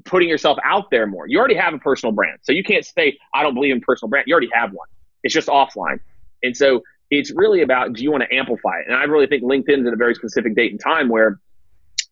putting 0.05 0.29
yourself 0.29 0.57
out 0.63 0.89
there 0.91 1.07
more? 1.07 1.27
You 1.27 1.39
already 1.39 1.55
have 1.55 1.73
a 1.73 1.77
personal 1.77 2.13
brand, 2.13 2.39
so 2.41 2.53
you 2.53 2.63
can't 2.63 2.85
say 2.85 3.17
I 3.33 3.43
don't 3.43 3.53
believe 3.53 3.73
in 3.73 3.81
personal 3.81 4.09
brand. 4.09 4.25
You 4.27 4.33
already 4.33 4.49
have 4.53 4.71
one. 4.71 4.87
It's 5.23 5.33
just 5.33 5.49
offline, 5.49 5.99
and 6.41 6.55
so 6.55 6.81
it's 7.09 7.31
really 7.35 7.61
about 7.61 7.93
do 7.93 8.01
you 8.01 8.09
want 8.09 8.23
to 8.23 8.33
amplify 8.33 8.79
it? 8.79 8.87
And 8.87 8.95
I 8.95 9.03
really 9.03 9.27
think 9.27 9.43
LinkedIn's 9.43 9.85
at 9.85 9.93
a 9.93 9.97
very 9.97 10.15
specific 10.15 10.55
date 10.55 10.71
and 10.71 10.79
time 10.79 11.09
where 11.09 11.39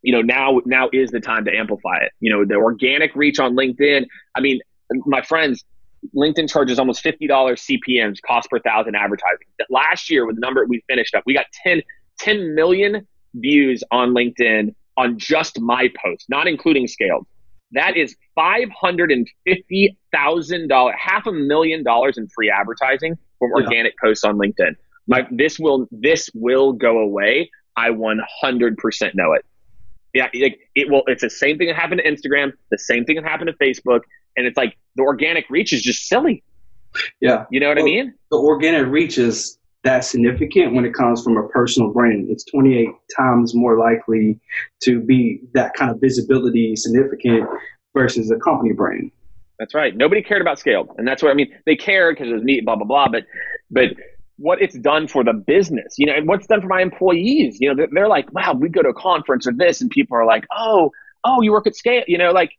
you 0.02 0.12
know 0.12 0.22
now 0.22 0.60
now 0.64 0.88
is 0.92 1.10
the 1.10 1.20
time 1.20 1.44
to 1.44 1.54
amplify 1.54 1.96
it 1.98 2.12
you 2.20 2.32
know 2.32 2.44
the 2.44 2.54
organic 2.54 3.14
reach 3.14 3.38
on 3.38 3.54
linkedin 3.54 4.06
i 4.34 4.40
mean 4.40 4.58
my 5.06 5.22
friends 5.22 5.64
LinkedIn 6.16 6.50
charges 6.50 6.78
almost 6.78 7.04
$50 7.04 7.28
CPMs, 7.28 8.22
cost 8.26 8.48
per 8.50 8.58
thousand 8.60 8.94
advertising. 8.94 9.46
Last 9.68 10.08
year, 10.10 10.24
with 10.26 10.36
the 10.36 10.40
number 10.40 10.64
we 10.66 10.82
finished 10.88 11.14
up, 11.14 11.24
we 11.26 11.34
got 11.34 11.44
10, 11.62 11.82
10 12.18 12.54
million 12.54 13.06
views 13.34 13.84
on 13.90 14.14
LinkedIn 14.14 14.74
on 14.96 15.18
just 15.18 15.60
my 15.60 15.90
post, 16.02 16.24
not 16.28 16.46
including 16.46 16.86
scaled. 16.86 17.26
That 17.72 17.96
is 17.96 18.14
$550,000, 18.36 20.92
half 20.98 21.26
a 21.26 21.32
million 21.32 21.84
dollars 21.84 22.18
in 22.18 22.28
free 22.28 22.50
advertising 22.50 23.16
from 23.38 23.50
yeah. 23.50 23.64
organic 23.64 23.94
posts 23.98 24.24
on 24.24 24.38
LinkedIn. 24.38 24.74
My, 25.06 25.26
this 25.30 25.58
will 25.58 25.88
this 25.90 26.28
will 26.34 26.72
go 26.72 26.98
away. 26.98 27.50
I 27.76 27.90
100% 27.90 29.14
know 29.14 29.32
it. 29.32 29.44
Yeah, 30.12 30.28
like 30.40 30.58
it 30.74 30.90
will. 30.90 31.02
It's 31.06 31.22
the 31.22 31.30
same 31.30 31.58
thing 31.58 31.68
that 31.68 31.76
happened 31.76 32.00
to 32.04 32.10
Instagram. 32.10 32.52
The 32.70 32.78
same 32.78 33.04
thing 33.04 33.16
that 33.16 33.24
happened 33.24 33.50
to 33.50 33.64
Facebook, 33.64 34.00
and 34.36 34.46
it's 34.46 34.56
like 34.56 34.76
the 34.96 35.02
organic 35.02 35.48
reach 35.50 35.72
is 35.72 35.82
just 35.82 36.08
silly. 36.08 36.42
Yeah, 37.20 37.44
you 37.50 37.60
know 37.60 37.68
what 37.68 37.76
well, 37.76 37.86
I 37.86 37.90
mean. 37.90 38.14
The 38.30 38.38
organic 38.38 38.88
reach 38.88 39.18
is 39.18 39.58
that 39.84 40.04
significant 40.04 40.74
when 40.74 40.84
it 40.84 40.94
comes 40.94 41.22
from 41.22 41.36
a 41.36 41.48
personal 41.48 41.90
brand. 41.90 42.28
It's 42.28 42.44
28 42.44 42.88
times 43.16 43.54
more 43.54 43.78
likely 43.78 44.38
to 44.82 45.00
be 45.00 45.40
that 45.54 45.74
kind 45.74 45.90
of 45.90 46.00
visibility 46.00 46.76
significant 46.76 47.48
versus 47.94 48.30
a 48.30 48.36
company 48.36 48.72
brand. 48.72 49.10
That's 49.58 49.74
right. 49.74 49.96
Nobody 49.96 50.22
cared 50.22 50.40
about 50.40 50.58
scale, 50.58 50.94
and 50.98 51.06
that's 51.06 51.22
what 51.22 51.30
I 51.30 51.34
mean. 51.34 51.54
They 51.66 51.76
cared 51.76 52.16
because 52.16 52.30
it 52.30 52.34
was 52.34 52.42
neat, 52.42 52.64
blah 52.64 52.76
blah 52.76 52.86
blah. 52.86 53.08
But 53.08 53.24
but 53.70 53.88
what 54.40 54.60
it's 54.62 54.76
done 54.78 55.06
for 55.06 55.22
the 55.22 55.34
business, 55.34 55.94
you 55.98 56.06
know, 56.06 56.14
and 56.14 56.26
what's 56.26 56.46
done 56.46 56.62
for 56.62 56.66
my 56.66 56.80
employees. 56.80 57.58
You 57.60 57.68
know, 57.68 57.76
they're, 57.76 57.88
they're 57.92 58.08
like, 58.08 58.32
wow, 58.32 58.54
we 58.54 58.70
go 58.70 58.82
to 58.82 58.88
a 58.88 58.94
conference 58.94 59.46
or 59.46 59.52
this, 59.52 59.82
and 59.82 59.90
people 59.90 60.16
are 60.16 60.24
like, 60.24 60.46
oh, 60.56 60.90
oh, 61.24 61.42
you 61.42 61.52
work 61.52 61.66
at 61.66 61.76
scale. 61.76 62.02
You 62.06 62.16
know, 62.16 62.32
like 62.32 62.50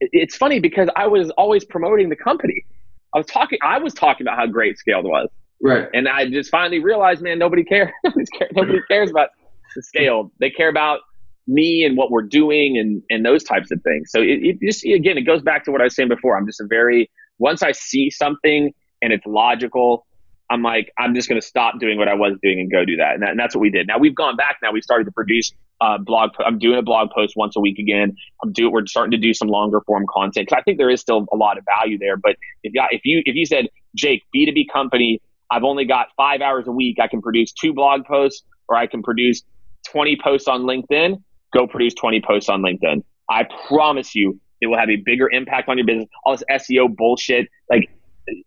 it's 0.00 0.36
funny 0.36 0.60
because 0.60 0.88
I 0.96 1.06
was 1.06 1.30
always 1.30 1.64
promoting 1.64 2.10
the 2.10 2.16
company. 2.16 2.66
I 3.14 3.18
was 3.18 3.26
talking, 3.26 3.58
I 3.62 3.78
was 3.78 3.94
talking 3.94 4.26
about 4.26 4.38
how 4.38 4.46
great 4.46 4.76
Skaled 4.76 5.04
was. 5.04 5.28
Right. 5.62 5.88
And 5.94 6.08
I 6.08 6.28
just 6.28 6.50
finally 6.50 6.78
realized, 6.78 7.22
man, 7.22 7.38
nobody 7.38 7.64
cares. 7.64 7.90
nobody 8.52 8.80
cares 8.88 9.10
about 9.10 9.30
the 9.74 9.82
Skaled. 9.82 10.30
They 10.40 10.50
care 10.50 10.68
about 10.68 11.00
me 11.46 11.84
and 11.84 11.96
what 11.96 12.10
we're 12.10 12.22
doing 12.22 12.78
and 12.78 13.02
and 13.08 13.24
those 13.24 13.42
types 13.42 13.70
of 13.70 13.80
things. 13.82 14.10
So 14.10 14.20
it, 14.20 14.40
it 14.42 14.58
just 14.62 14.84
again, 14.84 15.16
it 15.16 15.22
goes 15.22 15.42
back 15.42 15.64
to 15.64 15.72
what 15.72 15.80
I 15.80 15.84
was 15.84 15.96
saying 15.96 16.10
before. 16.10 16.36
I'm 16.36 16.46
just 16.46 16.60
a 16.60 16.66
very 16.68 17.10
once 17.38 17.62
I 17.62 17.72
see 17.72 18.10
something 18.10 18.72
and 19.00 19.12
it's 19.12 19.24
logical 19.26 20.06
I'm 20.50 20.62
like, 20.62 20.92
I'm 20.98 21.14
just 21.14 21.28
going 21.28 21.40
to 21.40 21.46
stop 21.46 21.78
doing 21.78 21.96
what 21.96 22.08
I 22.08 22.14
was 22.14 22.36
doing 22.42 22.58
and 22.58 22.70
go 22.70 22.84
do 22.84 22.96
that. 22.96 23.14
And, 23.14 23.22
that. 23.22 23.30
and, 23.30 23.38
that's 23.38 23.54
what 23.54 23.60
we 23.60 23.70
did. 23.70 23.86
Now 23.86 23.98
we've 23.98 24.14
gone 24.14 24.36
back. 24.36 24.56
Now 24.62 24.72
we 24.72 24.82
started 24.82 25.04
to 25.04 25.12
produce 25.12 25.52
uh, 25.80 25.96
blog. 25.98 26.30
I'm 26.44 26.58
doing 26.58 26.76
a 26.76 26.82
blog 26.82 27.10
post 27.14 27.34
once 27.36 27.54
a 27.56 27.60
week 27.60 27.78
again. 27.78 28.16
I'm 28.42 28.52
doing. 28.52 28.72
We're 28.72 28.86
starting 28.86 29.12
to 29.12 29.16
do 29.16 29.32
some 29.32 29.48
longer 29.48 29.80
form 29.86 30.06
content 30.12 30.48
because 30.48 30.60
I 30.60 30.62
think 30.62 30.78
there 30.78 30.90
is 30.90 31.00
still 31.00 31.26
a 31.32 31.36
lot 31.36 31.56
of 31.56 31.64
value 31.78 31.98
there. 31.98 32.16
But 32.16 32.36
if 32.64 32.74
you 32.74 32.82
if 32.90 33.00
you 33.04 33.22
if 33.24 33.36
you 33.36 33.46
said 33.46 33.68
Jake 33.94 34.24
B2B 34.34 34.64
company, 34.72 35.22
I've 35.50 35.64
only 35.64 35.84
got 35.84 36.08
five 36.16 36.40
hours 36.40 36.66
a 36.66 36.72
week. 36.72 36.98
I 37.00 37.06
can 37.06 37.22
produce 37.22 37.52
two 37.52 37.72
blog 37.72 38.04
posts, 38.04 38.42
or 38.68 38.76
I 38.76 38.86
can 38.86 39.02
produce 39.02 39.42
20 39.88 40.18
posts 40.22 40.48
on 40.48 40.62
LinkedIn. 40.62 41.22
Go 41.52 41.66
produce 41.66 41.94
20 41.94 42.22
posts 42.22 42.48
on 42.48 42.62
LinkedIn. 42.62 43.02
I 43.28 43.46
promise 43.68 44.14
you, 44.14 44.40
it 44.60 44.66
will 44.66 44.78
have 44.78 44.90
a 44.90 44.96
bigger 44.96 45.30
impact 45.30 45.68
on 45.68 45.78
your 45.78 45.86
business. 45.86 46.08
All 46.24 46.36
this 46.36 46.44
SEO 46.68 46.94
bullshit, 46.94 47.48
like 47.70 47.88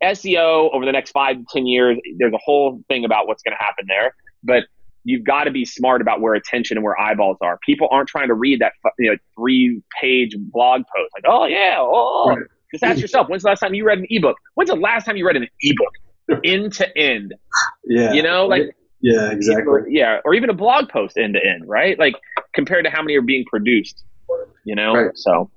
SEO 0.03 0.73
over 0.73 0.85
the 0.85 0.91
next 0.91 1.11
five 1.11 1.37
to 1.37 1.45
10 1.51 1.65
years, 1.65 1.97
there's 2.17 2.33
a 2.33 2.39
whole 2.43 2.81
thing 2.87 3.05
about 3.05 3.27
what's 3.27 3.43
going 3.43 3.55
to 3.57 3.63
happen 3.63 3.85
there. 3.87 4.15
But 4.43 4.63
you've 5.03 5.23
got 5.23 5.45
to 5.45 5.51
be 5.51 5.65
smart 5.65 6.01
about 6.01 6.21
where 6.21 6.33
attention 6.33 6.77
and 6.77 6.83
where 6.83 6.99
eyeballs 6.99 7.37
are. 7.41 7.59
People 7.65 7.87
aren't 7.91 8.09
trying 8.09 8.27
to 8.27 8.33
read 8.33 8.59
that 8.59 8.73
you 8.97 9.11
know 9.11 9.17
three 9.37 9.81
page 10.01 10.35
blog 10.37 10.81
post 10.95 11.11
like, 11.15 11.25
oh 11.27 11.45
yeah, 11.45 11.75
oh, 11.79 12.25
oh. 12.25 12.29
Right. 12.29 12.45
Just 12.71 12.83
ask 12.83 12.99
yourself, 12.99 13.29
when's 13.29 13.43
the 13.43 13.49
last 13.49 13.59
time 13.59 13.75
you 13.75 13.85
read 13.85 13.99
an 13.99 14.07
ebook? 14.09 14.35
When's 14.55 14.71
the 14.71 14.75
last 14.75 15.05
time 15.05 15.15
you 15.15 15.27
read 15.27 15.35
an 15.35 15.47
ebook 15.61 16.41
end 16.43 16.73
to 16.73 16.97
end? 16.97 17.35
Yeah, 17.85 18.13
you 18.13 18.23
know, 18.23 18.47
like 18.47 18.75
yeah, 19.01 19.31
exactly. 19.31 19.81
Yeah, 19.89 20.21
or 20.25 20.33
even 20.33 20.49
a 20.49 20.53
blog 20.53 20.89
post 20.89 21.17
end 21.17 21.35
to 21.35 21.39
end, 21.45 21.67
right? 21.67 21.99
Like 21.99 22.15
compared 22.55 22.85
to 22.85 22.91
how 22.91 23.01
many 23.01 23.15
are 23.15 23.21
being 23.21 23.45
produced, 23.45 24.03
you 24.63 24.75
know. 24.75 24.95
Right. 24.95 25.11
So 25.15 25.51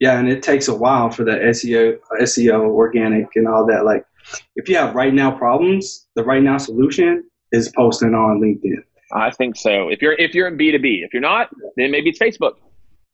yeah, 0.00 0.18
and 0.18 0.28
it 0.28 0.42
takes 0.42 0.66
a 0.66 0.74
while 0.74 1.10
for 1.10 1.24
the 1.24 1.32
SEO, 1.32 1.98
SEO, 2.22 2.70
organic, 2.70 3.26
and 3.36 3.46
all 3.46 3.66
that. 3.66 3.84
Like, 3.84 4.04
if 4.56 4.68
you 4.68 4.76
have 4.76 4.94
right 4.94 5.12
now 5.12 5.30
problems, 5.30 6.06
the 6.16 6.24
right 6.24 6.42
now 6.42 6.56
solution 6.56 7.22
is 7.52 7.70
posting 7.76 8.14
on 8.14 8.40
LinkedIn. 8.40 8.82
I 9.12 9.30
think 9.30 9.56
so. 9.56 9.88
If 9.88 10.00
you're 10.00 10.14
if 10.14 10.34
you're 10.34 10.48
in 10.48 10.56
B 10.56 10.72
two 10.72 10.78
B, 10.78 11.02
if 11.04 11.12
you're 11.12 11.20
not, 11.20 11.50
then 11.76 11.90
maybe 11.90 12.10
it's 12.10 12.18
Facebook, 12.18 12.54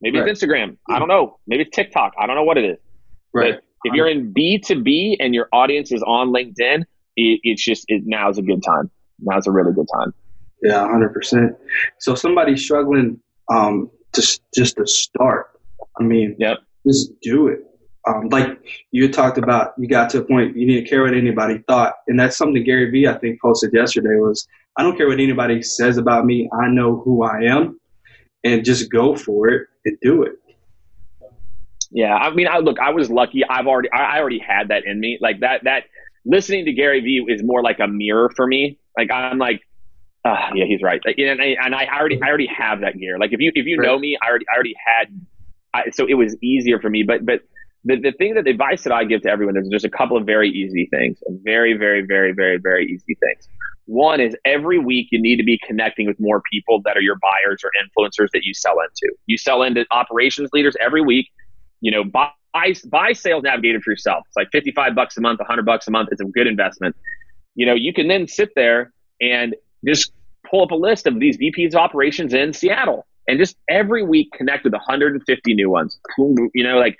maybe 0.01 0.21
right. 0.21 0.29
it's 0.29 0.41
Instagram. 0.41 0.77
I 0.89 0.99
don't 1.01 1.09
know. 1.09 1.39
Maybe 1.49 1.63
it's 1.63 1.75
TikTok. 1.75 2.13
I 2.19 2.27
don't 2.27 2.37
know 2.37 2.45
what 2.45 2.57
it 2.57 2.65
is. 2.65 2.79
Right. 3.35 3.55
But 3.55 3.65
if 3.85 3.95
you're 3.95 4.09
in 4.09 4.33
B 4.33 4.59
two 4.59 4.81
B 4.81 5.17
and 5.19 5.35
your 5.35 5.49
audience 5.53 5.91
is 5.91 6.03
on 6.03 6.29
LinkedIn, 6.29 6.83
it, 7.17 7.41
it's 7.43 7.65
just 7.65 7.85
it, 7.89 8.03
now's 8.05 8.39
a 8.39 8.43
good 8.43 8.63
time. 8.63 8.91
Now's 9.21 9.47
a 9.47 9.51
really 9.51 9.73
good 9.73 9.89
time. 9.93 10.15
Yeah, 10.63 10.87
hundred 10.87 11.15
percent. 11.15 11.57
So 11.99 12.15
somebody's 12.15 12.63
struggling 12.63 13.19
um, 13.51 13.91
to 14.13 14.41
just 14.55 14.77
to 14.77 14.87
start. 14.87 15.51
I 15.99 16.03
mean, 16.05 16.37
yep 16.39 16.59
just 16.87 17.13
do 17.23 17.49
it. 17.49 17.61
Um, 18.09 18.29
like 18.29 18.49
you 18.93 19.11
talked 19.11 19.37
about, 19.37 19.73
you 19.79 19.89
got 19.89 20.11
to 20.11 20.19
a 20.19 20.25
point 20.25 20.57
you 20.57 20.67
didn't 20.67 20.89
care 20.89 21.03
what 21.03 21.15
anybody 21.15 21.59
thought, 21.67 21.95
and 22.07 22.19
that's 22.19 22.37
something 22.37 22.63
Gary 22.63 22.91
Vee 22.91 23.09
I 23.09 23.19
think 23.19 23.41
posted 23.41 23.73
yesterday 23.73 24.17
was 24.21 24.47
I 24.77 24.83
don't 24.83 24.97
care 24.97 25.09
what 25.09 25.19
anybody 25.19 25.63
says 25.63 25.97
about 25.97 26.25
me. 26.25 26.49
I 26.53 26.69
know 26.69 27.01
who 27.05 27.25
I 27.25 27.41
am, 27.43 27.81
and 28.45 28.65
just 28.65 28.93
go 28.93 29.17
for 29.17 29.49
it 29.49 29.67
and 29.85 29.99
do 30.03 30.23
it. 30.23 30.33
Yeah, 31.91 32.15
I 32.15 32.31
mean, 32.31 32.49
I 32.49 32.59
look, 32.59 32.79
I 32.79 32.91
was 32.91 33.11
lucky. 33.11 33.45
I've 33.45 33.67
already, 33.67 33.91
I 33.91 34.19
already 34.19 34.39
had 34.39 34.69
that 34.69 34.85
in 34.85 35.01
me. 35.01 35.19
Like 35.21 35.41
that, 35.41 35.65
that 35.65 35.85
listening 36.25 36.65
to 36.67 36.73
Gary 36.73 37.01
Vee 37.01 37.25
is 37.29 37.43
more 37.43 37.63
like 37.63 37.79
a 37.81 37.87
mirror 37.87 38.31
for 38.35 38.47
me. 38.47 38.79
Like 38.97 39.11
I'm 39.11 39.39
like, 39.39 39.63
uh, 40.25 40.51
yeah, 40.55 40.65
he's 40.67 40.83
right. 40.83 41.01
Like, 41.05 41.19
and, 41.19 41.41
I, 41.41 41.57
and 41.63 41.75
I 41.75 41.87
already, 41.87 42.21
I 42.21 42.29
already 42.29 42.49
have 42.49 42.81
that 42.81 42.99
gear. 42.99 43.19
Like 43.19 43.33
if 43.33 43.41
you, 43.41 43.53
if 43.55 43.67
you 43.67 43.77
know 43.77 43.99
me, 43.99 44.19
I 44.21 44.29
already, 44.29 44.45
I 44.51 44.55
already 44.55 44.75
had 44.85 45.09
I, 45.77 45.91
so 45.91 46.07
it 46.07 46.15
was 46.15 46.37
easier 46.43 46.81
for 46.81 46.91
me. 46.91 47.03
But 47.03 47.25
but 47.25 47.41
the, 47.85 47.97
the 48.01 48.13
thing 48.13 48.35
that 48.35 48.45
the 48.45 48.51
advice 48.51 48.83
that 48.85 48.93
I 48.93 49.05
give 49.05 49.23
to 49.23 49.31
everyone 49.31 49.57
is 49.57 49.69
just 49.69 49.85
a 49.85 49.91
couple 49.91 50.17
of 50.17 50.27
very 50.27 50.51
easy 50.51 50.89
things, 50.91 51.19
very 51.45 51.75
very 51.75 52.05
very 52.07 52.33
very 52.33 52.59
very 52.59 52.87
easy 52.87 53.17
things. 53.21 53.49
One 53.87 54.21
is 54.21 54.37
every 54.45 54.79
week 54.79 55.09
you 55.13 55.21
need 55.21 55.37
to 55.37 55.45
be 55.45 55.59
connecting 55.65 56.07
with 56.07 56.17
more 56.19 56.43
people 56.51 56.83
that 56.85 56.97
are 56.97 57.01
your 57.01 57.17
buyers 57.17 57.63
or 57.63 57.71
influencers 57.81 58.29
that 58.33 58.43
you 58.43 58.53
sell 58.53 58.77
into. 58.81 59.15
You 59.27 59.39
sell 59.39 59.63
into 59.63 59.87
operations 59.93 60.51
leaders 60.53 60.77
every 60.81 61.03
week. 61.03 61.29
You 61.81 61.93
know, 61.93 62.03
buy 62.03 62.31
buy 62.87 63.13
Sales 63.13 63.45
Navigator 63.45 63.81
for 63.81 63.91
yourself. 63.91 64.25
It's 64.27 64.37
like 64.37 64.49
55 64.51 64.95
bucks 64.95 65.17
a 65.17 65.21
month, 65.21 65.39
100 65.39 65.65
bucks 65.65 65.87
a 65.87 65.91
month. 65.91 66.09
It's 66.11 66.21
a 66.21 66.25
good 66.25 66.49
investment. 66.49 66.97
You 67.55 67.67
know, 67.67 67.75
you 67.75 67.93
can 67.93 68.09
then 68.09 68.27
sit 68.27 68.51
there 68.57 68.93
and 69.21 69.55
just 69.87 70.13
pull 70.51 70.63
up 70.63 70.73
a 70.73 70.77
list 70.77 71.07
of 71.07 71.21
these 71.21 71.39
VPs 71.39 71.69
of 71.69 71.77
operations 71.77 72.35
in 72.35 72.53
Seattle 72.53 73.07
and 73.29 73.39
just 73.39 73.57
every 73.69 74.03
week 74.03 74.33
connect 74.33 74.65
with 74.65 74.73
150 74.73 75.55
new 75.55 75.71
ones. 75.71 75.99
You 76.19 76.65
know, 76.65 76.79
like 76.79 76.97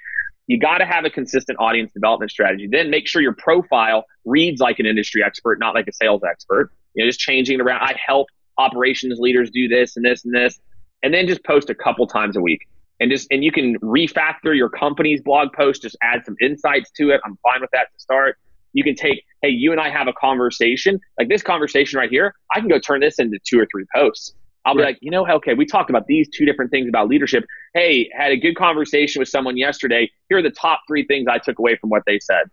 you 0.47 0.59
got 0.59 0.79
to 0.79 0.87
have 0.87 1.05
a 1.05 1.11
consistent 1.11 1.59
audience 1.59 1.93
development 1.93 2.31
strategy. 2.31 2.69
Then 2.71 2.91
make 2.91 3.07
sure 3.07 3.21
your 3.21 3.35
profile 3.35 4.05
reads 4.25 4.61
like 4.61 4.79
an 4.79 4.87
industry 4.87 5.23
expert, 5.25 5.59
not 5.59 5.75
like 5.75 5.89
a 5.89 5.93
sales 5.93 6.23
expert. 6.29 6.71
You 6.95 7.05
know, 7.05 7.09
just 7.09 7.21
changing 7.21 7.59
it 7.59 7.63
around. 7.63 7.83
I 7.83 7.97
help 8.05 8.29
operations 8.59 9.19
leaders 9.19 9.51
do 9.51 9.69
this 9.69 9.97
and 9.97 10.05
this 10.05 10.25
and 10.25 10.35
this, 10.35 10.59
and 11.03 11.13
then 11.13 11.27
just 11.27 11.45
post 11.45 11.69
a 11.71 11.75
couple 11.75 12.07
times 12.07 12.37
a 12.37 12.41
week. 12.41 12.67
And 12.99 13.11
just 13.11 13.29
and 13.31 13.45
you 13.45 13.53
can 13.53 13.79
refactor 13.81 14.57
your 14.57 14.71
company's 14.71 15.21
blog 15.21 15.53
post, 15.53 15.83
just 15.83 15.97
add 16.03 16.25
some 16.25 16.37
insights 16.41 16.91
to 16.93 17.11
it. 17.11 17.21
I'm 17.25 17.39
fine 17.43 17.61
with 17.61 17.71
that 17.73 17.93
to 17.93 17.99
start. 18.01 18.39
You 18.73 18.85
can 18.85 18.95
take, 18.95 19.25
hey, 19.43 19.49
you 19.49 19.73
and 19.73 19.81
I 19.81 19.91
have 19.91 20.07
a 20.07 20.13
conversation, 20.13 21.01
like 21.19 21.29
this 21.29 21.43
conversation 21.43 21.99
right 21.99 22.11
here. 22.11 22.35
I 22.55 22.61
can 22.61 22.69
go 22.69 22.79
turn 22.79 23.01
this 23.01 23.19
into 23.19 23.39
two 23.47 23.59
or 23.59 23.67
three 23.71 23.85
posts 23.95 24.35
I'll 24.67 24.75
be 24.75 24.83
like, 24.83 24.99
you 25.01 25.13
know, 25.13 25.25
okay, 25.27 25.55
we 25.55 25.65
talked 25.65 25.91
about 25.91 26.07
these 26.09 26.29
two 26.29 26.45
different 26.45 26.73
things 26.73 26.89
about 26.89 27.09
leadership. 27.09 27.45
Hey, 27.73 28.11
had 28.13 28.33
a 28.33 28.37
good 28.37 28.57
conversation 28.57 29.21
with 29.21 29.29
someone 29.29 29.57
yesterday. 29.57 30.11
Here 30.29 30.39
are 30.39 30.43
the 30.43 30.51
top 30.51 30.81
three 30.89 31.07
things 31.07 31.29
I 31.31 31.39
took 31.39 31.61
away 31.61 31.77
from 31.77 31.89
what 31.89 32.03
they 32.05 32.19
said. 32.19 32.51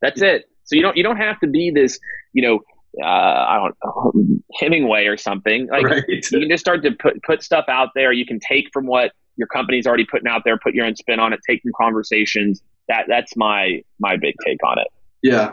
That's 0.00 0.22
it. 0.22 0.46
So 0.64 0.74
you 0.74 0.82
don't 0.82 0.96
you 0.96 1.02
don't 1.02 1.18
have 1.18 1.38
to 1.40 1.46
be 1.46 1.70
this, 1.70 1.98
you 2.32 2.42
know, 2.42 2.60
uh, 3.02 3.06
I 3.06 3.58
don't 3.58 3.76
know, 3.84 4.38
Hemingway 4.58 5.04
or 5.04 5.18
something. 5.18 5.68
Like 5.70 5.84
right. 5.84 6.02
you 6.08 6.20
can 6.22 6.48
just 6.48 6.62
start 6.62 6.82
to 6.84 6.92
put 6.92 7.22
put 7.22 7.42
stuff 7.42 7.66
out 7.68 7.90
there. 7.94 8.10
You 8.12 8.24
can 8.24 8.40
take 8.40 8.70
from 8.72 8.86
what 8.86 9.12
your 9.36 9.48
company's 9.48 9.86
already 9.86 10.06
putting 10.06 10.28
out 10.28 10.42
there, 10.44 10.58
put 10.58 10.74
your 10.74 10.86
own 10.86 10.96
spin 10.96 11.20
on 11.20 11.34
it, 11.34 11.40
take 11.46 11.60
from 11.62 11.72
conversations. 11.78 12.62
That 12.88 13.04
that's 13.06 13.36
my 13.36 13.82
my 14.00 14.16
big 14.16 14.34
take 14.44 14.64
on 14.64 14.78
it. 14.78 14.88
Yeah. 15.22 15.52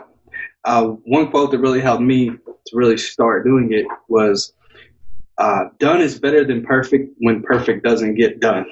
Uh, 0.64 0.88
one 1.04 1.30
quote 1.30 1.50
that 1.50 1.58
really 1.58 1.80
helped 1.80 2.02
me 2.02 2.30
to 2.30 2.72
really 2.72 2.96
start 2.96 3.44
doing 3.44 3.72
it 3.72 3.86
was 4.08 4.52
uh, 5.38 5.64
done 5.78 6.00
is 6.00 6.18
better 6.18 6.44
than 6.44 6.64
perfect 6.64 7.14
when 7.18 7.42
perfect 7.42 7.84
doesn't 7.84 8.14
get 8.14 8.40
done. 8.40 8.66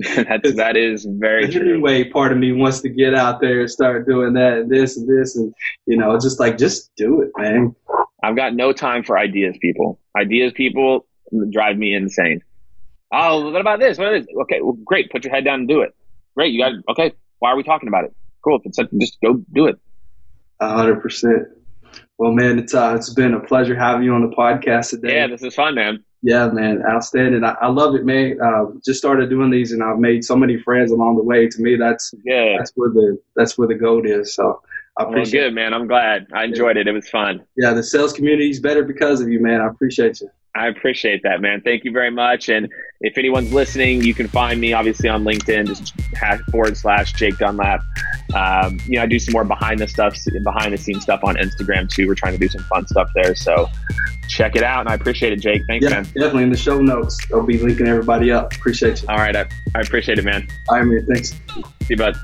That's 0.16 0.54
that 0.54 0.76
is 0.76 1.04
very 1.04 1.48
true. 1.48 1.74
Anyway, 1.74 2.04
part 2.04 2.32
of 2.32 2.38
me 2.38 2.52
wants 2.52 2.80
to 2.80 2.88
get 2.88 3.14
out 3.14 3.40
there 3.40 3.60
and 3.60 3.70
start 3.70 4.06
doing 4.06 4.32
that 4.34 4.58
and 4.58 4.70
this 4.70 4.96
and 4.96 5.08
this 5.08 5.36
and 5.36 5.54
you 5.86 5.96
know, 5.96 6.18
just 6.18 6.40
like 6.40 6.58
just 6.58 6.90
do 6.96 7.20
it, 7.20 7.30
man. 7.36 7.74
I've 8.22 8.36
got 8.36 8.54
no 8.54 8.72
time 8.72 9.02
for 9.02 9.18
ideas, 9.18 9.56
people. 9.60 10.00
Ideas, 10.16 10.52
people 10.54 11.06
drive 11.50 11.76
me 11.76 11.94
insane. 11.94 12.42
Oh, 13.12 13.50
what 13.50 13.60
about 13.60 13.78
this? 13.78 13.98
What 13.98 14.14
is 14.14 14.26
okay? 14.42 14.60
Well, 14.60 14.76
great. 14.84 15.10
Put 15.10 15.24
your 15.24 15.34
head 15.34 15.44
down 15.44 15.60
and 15.60 15.68
do 15.68 15.82
it. 15.82 15.94
Great. 16.34 16.52
You 16.52 16.60
got 16.60 16.72
okay. 16.88 17.12
Why 17.40 17.50
are 17.50 17.56
we 17.56 17.62
talking 17.62 17.88
about 17.88 18.04
it? 18.04 18.14
Cool. 18.42 18.58
If 18.58 18.66
it's 18.66 18.78
Just 18.98 19.20
go 19.22 19.34
do 19.52 19.66
it. 19.66 19.78
A 20.60 20.68
hundred 20.68 21.02
percent. 21.02 21.48
Well, 22.18 22.32
man, 22.32 22.58
it's 22.58 22.74
uh, 22.74 22.94
it's 22.96 23.12
been 23.12 23.34
a 23.34 23.40
pleasure 23.40 23.74
having 23.74 24.04
you 24.04 24.14
on 24.14 24.28
the 24.28 24.34
podcast 24.34 24.90
today. 24.90 25.16
Yeah, 25.16 25.26
this 25.26 25.42
is 25.42 25.54
fun, 25.54 25.74
man. 25.74 26.04
Yeah, 26.22 26.48
man, 26.48 26.82
outstanding. 26.88 27.42
I, 27.42 27.56
I 27.60 27.68
love 27.68 27.96
it, 27.96 28.04
man. 28.04 28.38
Uh, 28.40 28.66
just 28.84 28.98
started 28.98 29.28
doing 29.28 29.50
these, 29.50 29.72
and 29.72 29.82
I've 29.82 29.98
made 29.98 30.24
so 30.24 30.36
many 30.36 30.56
friends 30.56 30.92
along 30.92 31.16
the 31.16 31.22
way. 31.24 31.48
To 31.48 31.60
me, 31.60 31.74
that's 31.76 32.14
yeah, 32.24 32.56
That's 32.58 32.72
where 32.76 32.90
the 32.90 33.18
that's 33.34 33.58
where 33.58 33.66
the 33.66 33.74
gold 33.74 34.06
is. 34.06 34.34
So 34.34 34.60
I 34.98 35.04
appreciate. 35.04 35.40
Well, 35.40 35.48
good, 35.48 35.54
man. 35.54 35.74
I'm 35.74 35.88
glad. 35.88 36.28
I 36.32 36.44
enjoyed 36.44 36.76
yeah. 36.76 36.82
it. 36.82 36.88
It 36.88 36.92
was 36.92 37.08
fun. 37.08 37.44
Yeah, 37.56 37.72
the 37.72 37.82
sales 37.82 38.12
community 38.12 38.50
is 38.50 38.60
better 38.60 38.84
because 38.84 39.20
of 39.20 39.28
you, 39.28 39.40
man. 39.40 39.60
I 39.60 39.66
appreciate 39.66 40.20
you. 40.20 40.30
I 40.54 40.66
appreciate 40.66 41.22
that, 41.22 41.40
man. 41.40 41.62
Thank 41.62 41.84
you 41.84 41.92
very 41.92 42.10
much. 42.10 42.50
And 42.50 42.68
if 43.00 43.16
anyone's 43.16 43.52
listening, 43.52 44.02
you 44.02 44.12
can 44.12 44.28
find 44.28 44.60
me 44.60 44.74
obviously 44.74 45.08
on 45.08 45.24
LinkedIn, 45.24 45.66
just 45.66 45.94
forward 46.50 46.76
slash 46.76 47.14
Jake 47.14 47.38
Dunlap. 47.38 47.80
Um, 48.34 48.78
you 48.86 48.96
know, 48.96 49.02
I 49.02 49.06
do 49.06 49.18
some 49.18 49.32
more 49.32 49.44
behind 49.44 49.80
the 49.80 49.88
stuff, 49.88 50.14
behind 50.44 50.74
the 50.74 50.78
scenes 50.78 51.04
stuff 51.04 51.20
on 51.24 51.36
Instagram 51.36 51.88
too. 51.88 52.06
We're 52.06 52.14
trying 52.14 52.34
to 52.34 52.38
do 52.38 52.48
some 52.48 52.62
fun 52.64 52.86
stuff 52.86 53.08
there. 53.14 53.34
So 53.34 53.66
check 54.28 54.54
it 54.54 54.62
out. 54.62 54.80
And 54.80 54.90
I 54.90 54.94
appreciate 54.94 55.32
it, 55.32 55.40
Jake. 55.40 55.62
Thanks, 55.66 55.84
yeah, 55.84 55.90
man. 55.90 56.04
Definitely 56.04 56.44
in 56.44 56.50
the 56.50 56.56
show 56.56 56.80
notes. 56.80 57.18
I'll 57.32 57.42
be 57.42 57.58
linking 57.58 57.86
everybody 57.86 58.30
up. 58.30 58.54
Appreciate 58.54 59.02
you. 59.02 59.08
All 59.08 59.16
right. 59.16 59.34
I, 59.34 59.46
I 59.74 59.80
appreciate 59.80 60.18
it, 60.18 60.24
man. 60.24 60.46
All 60.68 60.76
right, 60.76 60.84
man. 60.84 61.06
Thanks. 61.06 61.30
See 61.30 61.62
you, 61.88 61.96
bud. 61.96 62.16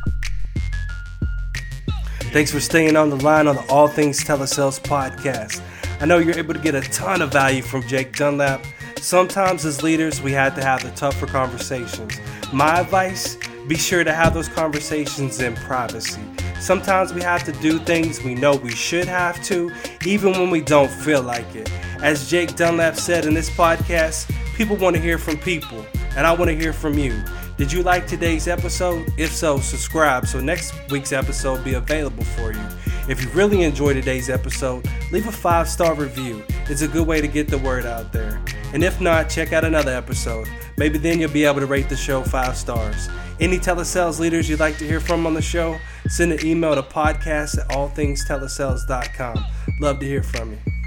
Thanks 2.30 2.52
for 2.52 2.60
staying 2.60 2.94
on 2.94 3.08
the 3.08 3.16
line 3.16 3.46
on 3.46 3.56
the 3.56 3.64
All 3.70 3.88
Things 3.88 4.22
Telesales 4.22 4.78
podcast. 4.80 5.62
I 6.00 6.06
know 6.06 6.18
you're 6.18 6.38
able 6.38 6.54
to 6.54 6.60
get 6.60 6.76
a 6.76 6.80
ton 6.80 7.22
of 7.22 7.32
value 7.32 7.62
from 7.62 7.82
Jake 7.82 8.14
Dunlap. 8.14 8.64
Sometimes, 9.00 9.64
as 9.64 9.82
leaders, 9.82 10.22
we 10.22 10.30
had 10.30 10.54
to 10.54 10.62
have 10.62 10.82
the 10.82 10.90
tougher 10.92 11.26
conversations. 11.26 12.14
My 12.52 12.80
advice 12.80 13.36
be 13.66 13.76
sure 13.76 14.02
to 14.02 14.12
have 14.12 14.32
those 14.32 14.48
conversations 14.48 15.40
in 15.40 15.54
privacy. 15.56 16.22
Sometimes 16.60 17.12
we 17.12 17.20
have 17.20 17.44
to 17.44 17.52
do 17.52 17.78
things 17.78 18.22
we 18.22 18.34
know 18.34 18.56
we 18.56 18.70
should 18.70 19.06
have 19.06 19.42
to, 19.44 19.70
even 20.06 20.32
when 20.32 20.50
we 20.50 20.60
don't 20.60 20.90
feel 20.90 21.22
like 21.22 21.54
it. 21.54 21.70
As 22.02 22.30
Jake 22.30 22.56
Dunlap 22.56 22.96
said 22.96 23.26
in 23.26 23.34
this 23.34 23.50
podcast, 23.50 24.32
people 24.54 24.76
want 24.76 24.96
to 24.96 25.02
hear 25.02 25.18
from 25.18 25.36
people, 25.36 25.84
and 26.16 26.26
I 26.26 26.32
want 26.32 26.48
to 26.48 26.56
hear 26.56 26.72
from 26.72 26.96
you. 26.96 27.22
Did 27.56 27.72
you 27.72 27.82
like 27.82 28.06
today's 28.06 28.48
episode? 28.48 29.12
If 29.18 29.32
so, 29.32 29.58
subscribe 29.58 30.26
so 30.26 30.40
next 30.40 30.72
week's 30.90 31.12
episode 31.12 31.58
will 31.58 31.64
be 31.64 31.74
available 31.74 32.24
for 32.24 32.52
you. 32.52 32.60
If 33.08 33.22
you 33.24 33.30
really 33.30 33.62
enjoyed 33.62 33.96
today's 33.96 34.28
episode, 34.28 34.86
leave 35.12 35.26
a 35.26 35.32
five 35.32 35.66
star 35.68 35.94
review. 35.94 36.44
It's 36.68 36.82
a 36.82 36.88
good 36.88 37.06
way 37.06 37.22
to 37.22 37.28
get 37.28 37.48
the 37.48 37.56
word 37.56 37.86
out 37.86 38.12
there. 38.12 38.42
And 38.74 38.84
if 38.84 39.00
not, 39.00 39.30
check 39.30 39.54
out 39.54 39.64
another 39.64 39.92
episode. 39.92 40.46
Maybe 40.76 40.98
then 40.98 41.18
you'll 41.18 41.30
be 41.30 41.44
able 41.46 41.60
to 41.60 41.66
rate 41.66 41.88
the 41.88 41.96
show 41.96 42.22
five 42.22 42.54
stars. 42.54 43.08
Any 43.40 43.58
telesales 43.58 44.20
leaders 44.20 44.48
you'd 44.48 44.60
like 44.60 44.76
to 44.78 44.86
hear 44.86 45.00
from 45.00 45.26
on 45.26 45.32
the 45.32 45.40
show, 45.40 45.78
send 46.08 46.32
an 46.32 46.44
email 46.44 46.74
to 46.74 46.82
podcast 46.82 47.58
at 47.58 47.68
allthingstelesales.com. 47.70 49.44
Love 49.80 50.00
to 50.00 50.06
hear 50.06 50.22
from 50.22 50.52
you. 50.52 50.77